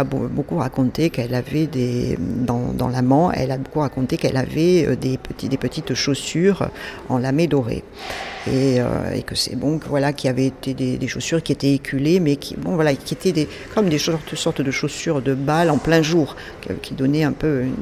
beaucoup 0.04 0.58
raconté 0.58 1.10
qu'elle 1.10 1.34
avait 1.34 1.68
des, 1.68 2.18
dans, 2.20 2.74
dans 2.74 2.88
l'amant, 2.88 3.32
elle 3.32 3.52
a 3.52 3.58
beaucoup 3.58 3.80
raconté 3.80 4.18
qu'elle 4.18 4.38
avait 4.38 4.86
euh, 4.86 4.96
des, 4.96 5.18
petits, 5.18 5.50
des 5.50 5.58
petites 5.58 5.94
chaussures 5.94 6.70
en 7.10 7.18
lamé 7.18 7.48
doré. 7.48 7.84
Et, 8.48 8.80
euh, 8.80 9.14
et, 9.14 9.24
que 9.24 9.34
c'est 9.34 9.56
bon, 9.56 9.80
voilà, 9.90 10.14
qui 10.14 10.28
avaient 10.28 10.48
été 10.48 10.74
des, 10.74 11.08
chaussures 11.08 11.42
qui 11.42 11.52
étaient 11.52 11.74
éculées, 11.74 12.20
mais 12.20 12.36
qui, 12.36 12.56
bon, 12.56 12.76
voilà, 12.76 12.94
qui 12.94 13.16
étaient 13.16 13.32
des, 13.32 13.48
comme 13.74 13.90
des 13.90 13.98
sortes, 13.98 14.36
sortes 14.36 14.62
de 14.62 14.72
chaussures 14.72 15.22
de 15.22 15.34
bal 15.34 15.72
en 15.72 15.78
plein 15.78 16.04
jour, 16.04 16.36
qui, 16.62 16.70
qui 16.82 16.94
donnaient 16.94 17.24
un 17.24 17.32
peu 17.32 17.64
une, 17.64 17.76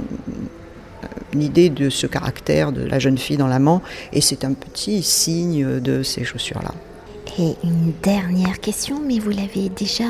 une 1.34 1.42
idée 1.42 1.70
de 1.70 1.90
ce 1.90 2.08
caractère 2.08 2.72
de 2.72 2.86
la 2.86 3.00
jeune 3.00 3.18
fille 3.18 3.38
dans 3.38 3.48
l'amant, 3.48 3.82
et 4.14 4.22
c'est 4.22 4.46
un 4.46 4.54
petit 4.54 5.04
signe 5.04 5.82
de 5.82 6.04
ces 6.04 6.24
chaussures-là. 6.24 6.74
Et 7.40 7.56
une 7.64 7.94
dernière 8.04 8.60
question, 8.60 9.02
mais 9.04 9.18
vous 9.18 9.32
l'avez 9.32 9.70
déjà, 9.70 10.04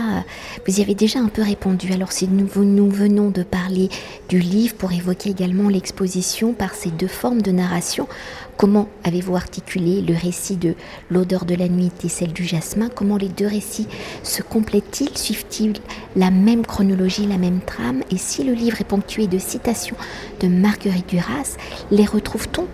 y 0.68 0.82
avez 0.82 0.94
déjà 0.94 1.20
un 1.20 1.30
peu 1.30 1.42
répondu. 1.42 1.94
Alors 1.94 2.12
si 2.12 2.28
nous, 2.28 2.50
nous 2.66 2.90
venons 2.90 3.30
de 3.30 3.44
parler 3.44 3.88
du 4.28 4.40
livre 4.40 4.76
pour 4.76 4.92
évoquer 4.92 5.30
également 5.30 5.70
l'exposition 5.70 6.52
par 6.52 6.76
ces 6.76 6.92
deux 6.92 7.08
formes 7.08 7.42
de 7.42 7.52
narration, 7.52 8.10
comment 8.58 8.90
avez-vous 9.06 9.38
articulé 9.38 10.02
le 10.02 10.16
récit 10.16 10.58
de 10.58 10.76
l'odeur 11.10 11.46
de 11.46 11.56
la 11.56 11.70
nuit 11.70 11.92
et 12.04 12.10
celle 12.10 12.34
du 12.34 12.44
jasmin? 12.44 12.90
Comment 12.94 13.16
les 13.16 13.30
deux 13.30 13.48
récits 13.48 13.88
se 14.22 14.42
complètent-ils? 14.42 15.18
Suivent-ils 15.18 15.76
la 16.18 16.30
même 16.30 16.66
chronologie, 16.66 17.26
la 17.26 17.38
même 17.38 17.62
trame? 17.66 18.04
Et 18.12 18.18
si 18.18 18.44
le 18.44 18.52
livre 18.52 18.82
est 18.82 18.88
ponctué 18.88 19.28
de 19.28 19.40
citations 19.40 19.96
de 20.42 20.50
Marguerite 20.50 21.08
Duras, 21.08 21.56
les 21.90 22.06
retrouve-t-on 22.06 22.68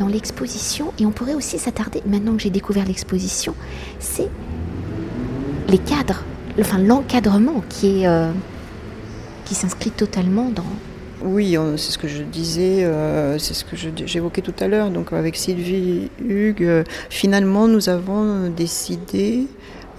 dans 0.00 0.08
l'exposition, 0.08 0.92
et 0.98 1.04
on 1.04 1.10
pourrait 1.10 1.34
aussi 1.34 1.58
s'attarder, 1.58 2.02
maintenant 2.06 2.34
que 2.34 2.42
j'ai 2.42 2.50
découvert 2.50 2.86
l'exposition, 2.86 3.54
c'est 3.98 4.30
les 5.68 5.78
cadres, 5.78 6.24
enfin 6.58 6.78
l'encadrement 6.78 7.62
qui 7.68 8.02
est 8.02 8.08
euh, 8.08 8.32
qui 9.44 9.54
s'inscrit 9.54 9.90
totalement 9.90 10.50
dans. 10.50 10.64
Oui, 11.22 11.54
c'est 11.76 11.92
ce 11.92 11.98
que 11.98 12.08
je 12.08 12.22
disais, 12.22 12.82
euh, 12.82 13.38
c'est 13.38 13.52
ce 13.52 13.64
que 13.66 13.76
j'évoquais 14.06 14.40
tout 14.40 14.54
à 14.58 14.68
l'heure. 14.68 14.90
Donc 14.90 15.12
avec 15.12 15.36
Sylvie 15.36 16.10
Hugues, 16.18 16.64
euh, 16.64 16.82
finalement 17.10 17.68
nous 17.68 17.90
avons 17.90 18.48
décidé 18.48 19.46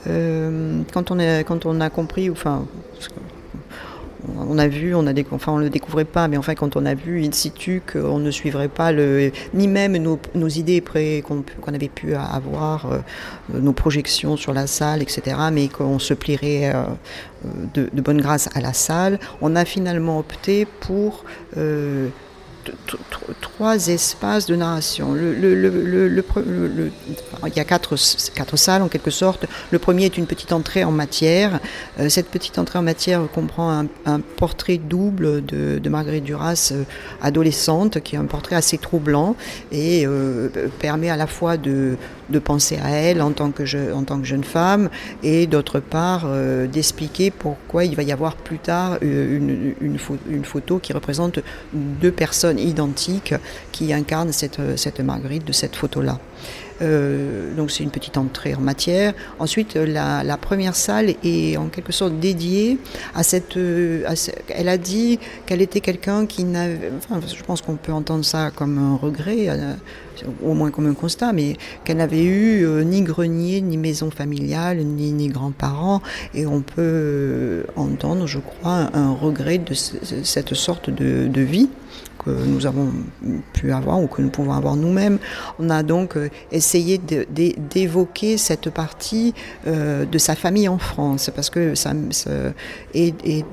quand 0.04 1.12
on 1.12 1.20
a 1.20 1.44
quand 1.44 1.68
on 1.68 1.80
a 1.80 1.92
compris, 1.92 2.32
enfin 2.32 2.66
on 4.38 4.58
a 4.58 4.68
vu, 4.68 4.96
on 4.96 5.08
a 5.08 5.14
enfin 5.32 5.52
on 5.52 5.58
le 5.58 5.70
découvrait 5.70 6.06
pas, 6.06 6.28
mais 6.28 6.38
enfin 6.38 6.56
quand 6.56 6.76
on 6.76 6.86
a 6.86 6.94
vu 6.94 7.24
in 7.24 7.32
situ 7.32 7.82
qu'on 7.92 8.20
ne 8.20 8.32
suivrait 8.32 8.68
pas 8.68 8.92
ni 9.54 9.68
même 9.68 9.98
nos, 9.98 10.48
idées 10.48 10.82
qu'on 11.22 11.74
avait 11.74 11.90
pu 11.90 12.16
avoir, 12.16 12.92
euh, 12.92 13.00
nos 13.54 13.74
projections 13.74 14.38
sur 14.38 14.54
la 14.54 14.68
salle, 14.68 15.02
etc., 15.02 15.38
mais 15.52 15.68
qu'on 15.68 16.00
se 16.00 16.14
plierait 16.14 16.74
euh, 16.74 16.84
de, 17.74 18.02
bonne 18.02 18.22
grâce 18.22 18.50
à 18.56 18.62
la 18.62 18.74
salle, 18.74 19.20
on 19.42 19.56
a 19.56 19.66
finalement 19.66 20.20
opté 20.20 20.66
pour 20.66 21.26
euh, 21.58 22.10
trois 23.42 23.88
espaces 23.88 24.46
de 24.46 24.56
narration. 24.56 25.16
Il 25.16 26.92
y 27.56 27.60
a 27.60 27.64
quatre, 27.64 27.96
quatre 28.34 28.58
salles 28.58 28.82
en 28.82 28.88
quelque 28.88 29.12
sorte. 29.12 29.46
Le 29.72 29.80
premier 29.80 30.06
est 30.06 30.18
une 30.18 30.28
petite 30.28 30.52
entrée 30.52 30.84
en 30.84 30.92
matière. 30.92 31.60
Euh, 32.00 32.10
cette 32.10 32.28
petite 32.28 32.58
entrée 32.60 32.80
en 32.80 32.84
matière 32.84 33.22
comprend 33.34 33.86
un, 34.06 34.20
portrait 34.20 34.78
double 34.78 35.44
de, 35.46 35.90
Marguerite 35.90 36.24
Duras, 36.24 36.72
euh, 36.72 36.84
adolescente, 37.22 38.02
qui 38.02 38.16
est 38.16 38.20
un 38.20 38.26
portrait 38.26 38.56
assez 38.56 38.78
troublant 38.78 39.36
et 39.72 40.06
euh, 40.06 40.50
permet 40.80 41.10
à 41.10 41.18
la 41.18 41.28
fois 41.28 41.58
de, 41.58 41.98
de 42.32 42.40
penser 42.40 42.78
à 42.82 42.90
elle 42.90 43.22
en 43.22 43.32
tant 43.32 43.52
que, 43.52 43.66
jeune 43.66 44.44
femme 44.44 44.90
et 45.24 45.48
d'autre 45.48 45.80
part 45.80 46.28
d'expliquer 46.72 47.32
pourquoi 47.32 47.86
il 47.86 47.96
va 47.96 48.04
y 48.04 48.12
avoir 48.12 48.36
plus 48.36 48.60
tard 48.60 48.98
une, 49.02 49.74
une, 49.82 50.46
photo 50.46 50.80
qui 50.80 50.94
représente 50.94 51.40
deux 51.74 52.12
personnes 52.12 52.60
identiques 52.60 53.34
qui 53.72 53.94
incarnent 53.94 54.32
cette, 54.32 54.60
cette 54.76 55.00
Marguerite 55.00 55.46
de 55.46 55.54
cette 55.54 55.76
photo-là. 55.76 56.20
Euh, 56.82 57.54
donc 57.56 57.72
c'est 57.72 57.84
une 57.84 57.92
petite 57.92 58.18
entrée 58.18 58.56
en 58.56 58.62
matière. 58.62 59.14
Ensuite, 59.40 59.76
la, 59.76 60.38
première 60.38 60.76
salle 60.76 61.14
est 61.24 61.58
en 61.58 61.68
quelque 61.68 61.92
sorte 61.92 62.20
dédiée 62.20 62.78
à 63.16 63.24
cette. 63.24 63.58
Euh, 63.58 64.04
elle 64.50 64.70
a 64.70 64.78
dit 64.78 65.20
qu'elle 65.46 65.62
était 65.62 65.82
quelqu'un 65.82 66.26
qui 66.26 66.44
n'avait. 66.44 66.92
Enfin, 66.98 67.20
je 67.26 67.44
pense 67.44 67.62
qu'on 67.62 67.76
peut 67.76 67.92
entendre 67.92 68.26
ça 68.26 68.52
comme 68.54 68.78
un 68.78 68.96
regret, 68.96 69.50
euh, 69.50 69.74
au 70.44 70.54
moins 70.54 70.72
comme 70.72 70.88
un 70.88 70.94
constat, 70.94 71.34
mais 71.34 71.58
qu'elle 71.84 71.98
n'avait 71.98 72.24
eu 72.24 72.66
ni 72.86 73.02
grenier, 73.02 73.62
ni 73.62 73.78
maison 73.78 74.12
familiale, 74.12 74.80
ni, 74.80 75.12
ni 75.12 75.28
grands-parents, 75.28 76.02
et 76.34 76.46
on 76.46 76.62
peut 76.62 77.64
entendre, 77.76 78.28
je 78.28 78.40
crois, 78.40 78.90
un 78.94 79.14
regret 79.14 79.58
de 79.58 79.74
cette 79.74 80.54
sorte 80.54 80.90
de 80.90 81.42
vie 81.42 81.70
que 82.24 82.30
nous 82.30 82.66
avons 82.66 82.90
pu 83.54 83.72
avoir 83.72 84.02
ou 84.02 84.08
que 84.08 84.22
nous 84.22 84.30
pouvons 84.30 84.54
avoir 84.54 84.76
nous-mêmes. 84.76 85.18
On 85.60 85.70
a 85.70 85.84
donc 85.84 86.18
euh, 86.18 86.30
essayé 86.52 87.00
d'évoquer 87.00 88.38
cette 88.38 88.70
partie 88.70 89.34
euh, 89.68 90.06
de 90.06 90.18
sa 90.18 90.36
famille 90.36 90.68
en 90.68 90.78
France, 90.78 91.32
parce 91.34 91.50
que 91.50 91.74
et, 92.94 93.46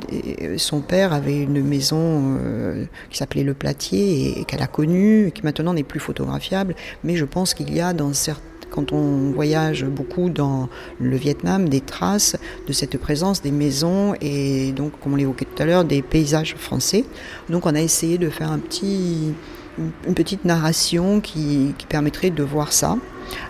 son 0.56 0.80
père 0.80 1.12
avait 1.12 1.38
une 1.38 1.62
maison 1.62 2.36
euh, 2.40 2.84
qui 3.10 3.18
s'appelait 3.18 3.44
Le 3.44 3.54
Platier 3.54 4.40
et, 4.40 4.44
qu'elle 4.44 4.62
a 4.62 4.66
connue, 4.66 5.32
qui 5.34 5.42
maintenant 5.44 5.74
n'est 5.74 5.82
plus 5.82 6.00
photographiable, 6.00 6.74
mais 7.04 7.16
je 7.16 7.24
pense 7.24 7.54
qu'il 7.54 7.74
y 7.74 7.80
a 7.80 7.92
dans 7.92 8.12
certains 8.12 8.47
quand 8.78 8.92
on 8.92 9.32
voyage 9.32 9.84
beaucoup 9.84 10.30
dans 10.30 10.68
le 11.00 11.16
Vietnam, 11.16 11.68
des 11.68 11.80
traces 11.80 12.36
de 12.68 12.72
cette 12.72 12.96
présence 12.96 13.42
des 13.42 13.50
maisons 13.50 14.14
et 14.20 14.70
donc, 14.70 14.92
comme 15.02 15.14
on 15.14 15.16
l'évoquait 15.16 15.46
tout 15.46 15.60
à 15.60 15.66
l'heure, 15.66 15.84
des 15.84 16.00
paysages 16.00 16.54
français. 16.56 17.04
Donc 17.48 17.66
on 17.66 17.74
a 17.74 17.80
essayé 17.80 18.18
de 18.18 18.30
faire 18.30 18.56
une 18.56 20.14
petite 20.14 20.44
narration 20.44 21.20
qui 21.20 21.74
permettrait 21.88 22.30
de 22.30 22.44
voir 22.44 22.72
ça 22.72 22.96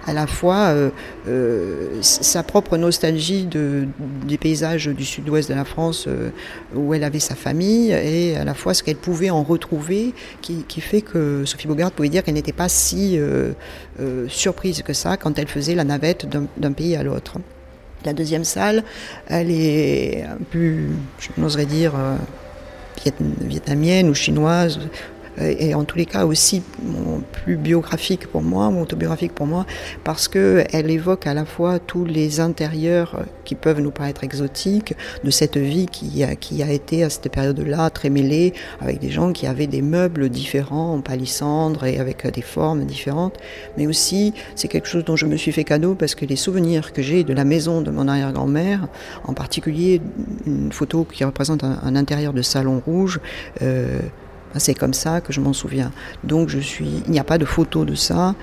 à 0.07 0.13
la 0.13 0.27
fois 0.27 0.69
euh, 0.69 0.91
euh, 1.29 1.99
sa 2.01 2.43
propre 2.43 2.77
nostalgie 2.77 3.45
de, 3.45 3.87
des 4.27 4.39
paysages 4.39 4.87
du 4.87 5.05
sud-ouest 5.05 5.49
de 5.49 5.55
la 5.55 5.65
France 5.65 6.07
euh, 6.09 6.31
où 6.75 6.95
elle 6.95 7.05
avait 7.05 7.21
sa 7.21 7.35
famille 7.35 7.91
et 7.91 8.37
à 8.37 8.45
la 8.45 8.55
fois 8.55 8.75
ce 8.75 8.83
qu'elle 8.83 8.97
pouvait 8.97 9.31
en 9.31 9.43
retrouver 9.43 10.15
qui, 10.41 10.65
fait 10.81 11.03
que 11.03 11.45
Sophie 11.45 11.67
Bogart 11.67 11.91
pouvait 11.91 12.09
dire 12.09 12.23
qu'elle 12.23 12.35
n'était 12.35 12.53
pas 12.53 12.69
si 12.69 13.19
surprise 14.29 14.83
que 14.83 14.93
ça 14.93 15.17
quand 15.17 15.39
elle 15.39 15.49
faisait 15.49 15.75
la 15.75 15.85
navette 15.85 16.27
d'un 16.57 16.73
pays 16.73 16.97
à 16.97 17.03
l'autre. 17.03 17.35
La 18.05 18.13
deuxième 18.13 18.45
salle, 18.45 18.85
elle 19.27 19.51
est 19.51 20.25
peu, 20.51 20.77
je 21.19 21.29
n'oserais 21.37 21.67
dire, 21.67 21.95
vietnamienne 23.41 24.09
ou 24.09 24.15
chinoise, 24.15 24.79
et 25.41 25.75
en 25.75 25.85
tous 25.85 25.99
les 25.99 26.07
cas 26.07 26.25
aussi 26.25 26.63
plus 27.33 27.57
biographique 27.57 28.27
pour 28.27 28.43
moi, 28.43 28.69
autobiographique 28.69 29.35
pour 29.35 29.47
moi, 29.47 29.67
parce 30.05 30.29
qu'elle 30.29 30.91
évoque 30.91 31.27
à 31.27 31.35
la 31.35 31.45
fois 31.45 31.79
tous 31.79 32.05
les 32.05 32.41
intérieurs 32.41 33.25
qui 33.45 33.55
peuvent 33.55 33.81
nous 33.81 33.91
paraître 33.91 34.25
exotiques 34.25 34.95
de 35.25 35.31
cette 35.31 35.57
vie 35.57 35.87
qui 35.87 36.23
a, 36.25 36.73
été 36.73 37.05
à 37.05 37.11
cette 37.11 37.31
période-là 37.31 37.91
très 37.91 38.11
mêlée, 38.11 38.53
avec 38.81 38.99
des 38.99 39.11
gens 39.11 39.33
qui 39.33 39.47
avaient 39.47 39.67
des 39.67 39.83
meubles 39.83 40.29
différents 40.29 40.95
en 40.95 41.01
palissandre 41.01 41.85
et 41.85 41.99
avec 41.99 42.27
des 42.27 42.43
formes 42.43 42.85
différentes, 42.85 43.37
mais 43.77 43.87
aussi 43.87 44.35
c'est 44.55 44.69
quelque 44.69 44.89
chose 44.89 45.05
dont 45.05 45.17
je 45.17 45.27
me 45.27 45.37
suis 45.37 45.53
fait 45.53 45.65
cadeau 45.65 45.95
parce 45.95 46.15
que 46.15 46.25
les 46.25 46.37
souvenirs 46.37 46.93
que 46.93 47.03
j'ai 47.03 47.25
de 47.25 47.33
la 47.33 47.45
maison 47.45 47.81
de 47.81 47.91
mon 47.91 48.09
arrière-grand-mère, 48.09 48.89
en 49.25 49.35
particulier 49.35 50.01
une 50.47 50.73
photo 50.73 51.05
qui 51.05 51.25
représente 51.25 51.65
un, 51.65 51.97
intérieur 51.97 52.33
de 52.33 52.43
salon 52.43 52.83
rouge, 52.85 53.21
euh, 53.63 53.99
c'est 54.57 54.75
comme 54.75 54.95
ça 54.95 55.21
que 55.21 55.33
je 55.33 55.41
m'en 55.41 55.53
souviens. 55.53 55.93
Donc 56.25 56.49
je 56.49 56.59
suis, 56.59 57.03
il 57.07 57.11
n'y 57.11 57.19
a 57.19 57.25
pas 57.25 57.39
de 57.39 57.45
photo 57.45 57.85
de 57.85 57.95
ça. 57.95 58.35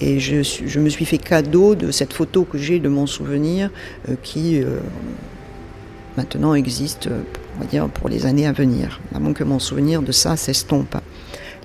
Et 0.00 0.18
je, 0.18 0.42
je, 0.42 0.80
me 0.80 0.88
suis 0.88 1.04
fait 1.04 1.18
cadeau 1.18 1.74
de 1.74 1.90
cette 1.90 2.14
photo 2.14 2.44
que 2.44 2.56
j'ai 2.56 2.78
de 2.78 2.88
mon 2.88 3.06
souvenir 3.06 3.70
euh, 4.08 4.14
qui 4.22 4.62
euh, 4.62 4.78
maintenant 6.16 6.54
existe 6.54 7.10
on 7.56 7.60
va 7.60 7.66
dire, 7.66 7.88
pour 7.88 8.08
les 8.08 8.24
années 8.24 8.46
à 8.46 8.52
venir, 8.52 9.00
avant 9.14 9.34
que 9.34 9.44
mon 9.44 9.58
souvenir 9.58 10.00
de 10.00 10.12
ça 10.12 10.36
s'estompe. 10.36 10.96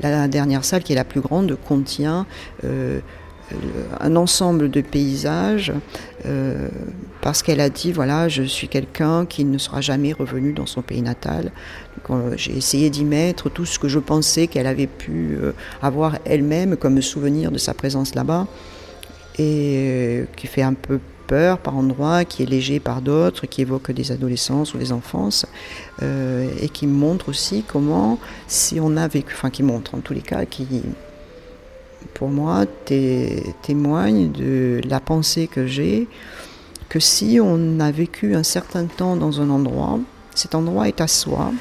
La 0.01 0.27
dernière 0.27 0.65
salle, 0.65 0.83
qui 0.83 0.91
est 0.91 0.97
la 0.97 1.05
plus 1.05 1.21
grande, 1.21 1.57
contient 1.65 2.25
un 3.99 4.15
ensemble 4.15 4.69
de 4.69 4.81
paysages 4.81 5.71
euh, 6.25 6.69
parce 7.21 7.43
qu'elle 7.43 7.59
a 7.59 7.69
dit 7.69 7.91
voilà 7.91 8.27
je 8.27 8.43
suis 8.43 8.67
quelqu'un 8.67 9.25
qui 9.25 9.45
ne 9.45 9.57
sera 9.57 9.81
jamais 9.81 10.13
revenu 10.13 10.53
dans 10.53 10.65
son 10.65 10.81
pays 10.81 11.01
natal. 11.01 11.51
Euh, 12.09 12.33
j'ai 12.35 12.55
essayé 12.55 12.89
d'y 12.89 13.05
mettre 13.05 13.49
tout 13.49 13.65
ce 13.65 13.79
que 13.79 13.87
je 13.87 13.99
pensais 13.99 14.47
qu'elle 14.47 14.67
avait 14.67 14.87
pu 14.87 15.37
euh, 15.39 15.51
avoir 15.81 16.17
elle-même 16.25 16.75
comme 16.77 17.01
souvenir 17.01 17.51
de 17.51 17.57
sa 17.57 17.73
présence 17.73 18.15
là-bas 18.15 18.47
et 19.37 20.23
qui 20.37 20.47
fait 20.47 20.61
un 20.61 20.73
peu 20.73 20.99
peur 21.27 21.57
par 21.57 21.75
endroits, 21.75 22.23
qui 22.23 22.43
est 22.43 22.45
léger 22.45 22.79
par 22.79 23.01
d'autres, 23.01 23.47
qui 23.47 23.61
évoque 23.61 23.91
des 23.91 24.11
adolescences 24.11 24.73
ou 24.73 24.77
des 24.77 24.93
enfances, 24.93 25.45
et 26.01 26.69
qui 26.69 26.87
montre 26.87 27.27
aussi 27.27 27.65
comment, 27.67 28.17
si 28.47 28.79
on 28.79 28.95
a 28.95 29.09
vécu, 29.09 29.33
enfin 29.35 29.49
qui 29.49 29.61
montre 29.61 29.95
en 29.95 29.99
tous 29.99 30.13
les 30.13 30.21
cas, 30.21 30.45
qui 30.45 30.65
pour 32.13 32.29
moi, 32.29 32.65
témoigne 33.61 34.31
de 34.31 34.81
la 34.87 34.99
pensée 34.99 35.47
que 35.47 35.67
j'ai, 35.67 36.07
que 36.89 36.99
si 36.99 37.39
on 37.41 37.79
a 37.79 37.91
vécu 37.91 38.35
un 38.35 38.43
certain 38.43 38.85
temps 38.85 39.15
dans 39.15 39.41
un 39.41 39.49
endroit, 39.49 39.99
cet 40.33 40.55
endroit 40.55 40.87
est 40.87 41.01
à 41.01 41.07
soi, 41.07 41.51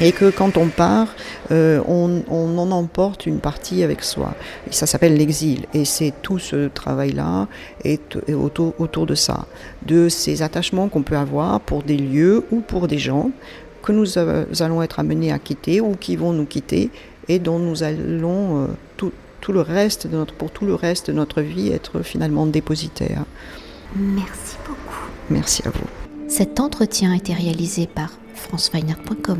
et 0.00 0.12
que 0.12 0.30
quand 0.30 0.56
on 0.56 0.68
part, 0.68 1.08
euh, 1.50 1.80
on, 1.88 2.22
en 2.28 2.70
emporte 2.70 3.26
une 3.26 3.40
partie 3.40 3.82
avec 3.82 4.04
soi. 4.04 4.34
Ça 4.70 4.86
s'appelle 4.86 5.16
l'exil. 5.16 5.66
Et 5.74 5.84
c'est 5.84 6.12
tout 6.22 6.38
ce 6.38 6.68
travail-là 6.68 7.48
autour, 8.32 9.06
de 9.06 9.14
ça, 9.14 9.46
de 9.86 10.08
ces 10.08 10.42
attachements 10.42 10.88
qu'on 10.88 11.02
peut 11.02 11.16
avoir 11.16 11.60
pour 11.60 11.82
des 11.82 11.96
lieux 11.96 12.44
ou 12.50 12.60
pour 12.60 12.86
des 12.88 12.98
gens 12.98 13.30
que 13.82 13.92
nous 13.92 14.18
allons 14.18 14.82
être 14.82 15.00
amenés 15.00 15.32
à 15.32 15.38
quitter 15.38 15.80
ou 15.80 15.94
qui 15.94 16.16
vont 16.16 16.32
nous 16.32 16.46
quitter 16.46 16.90
et 17.28 17.38
dont 17.38 17.58
nous 17.58 17.82
allons 17.82 18.62
euh, 18.62 18.66
tout, 18.96 19.12
tout 19.40 19.52
le 19.52 19.60
reste 19.60 20.06
de 20.06 20.16
notre, 20.16 20.34
pour 20.34 20.50
tout 20.50 20.66
le 20.66 20.74
reste 20.74 21.08
de 21.08 21.12
notre 21.12 21.40
vie 21.42 21.70
être 21.70 22.02
finalement 22.02 22.46
dépositaire. 22.46 23.24
Merci 23.96 24.56
beaucoup. 24.66 25.08
Merci 25.30 25.62
à 25.66 25.70
vous. 25.70 25.86
Cet 26.28 26.60
entretien 26.60 27.12
a 27.12 27.16
été 27.16 27.32
réalisé 27.32 27.86
par 27.86 28.10
franceweiner.com. 28.34 29.38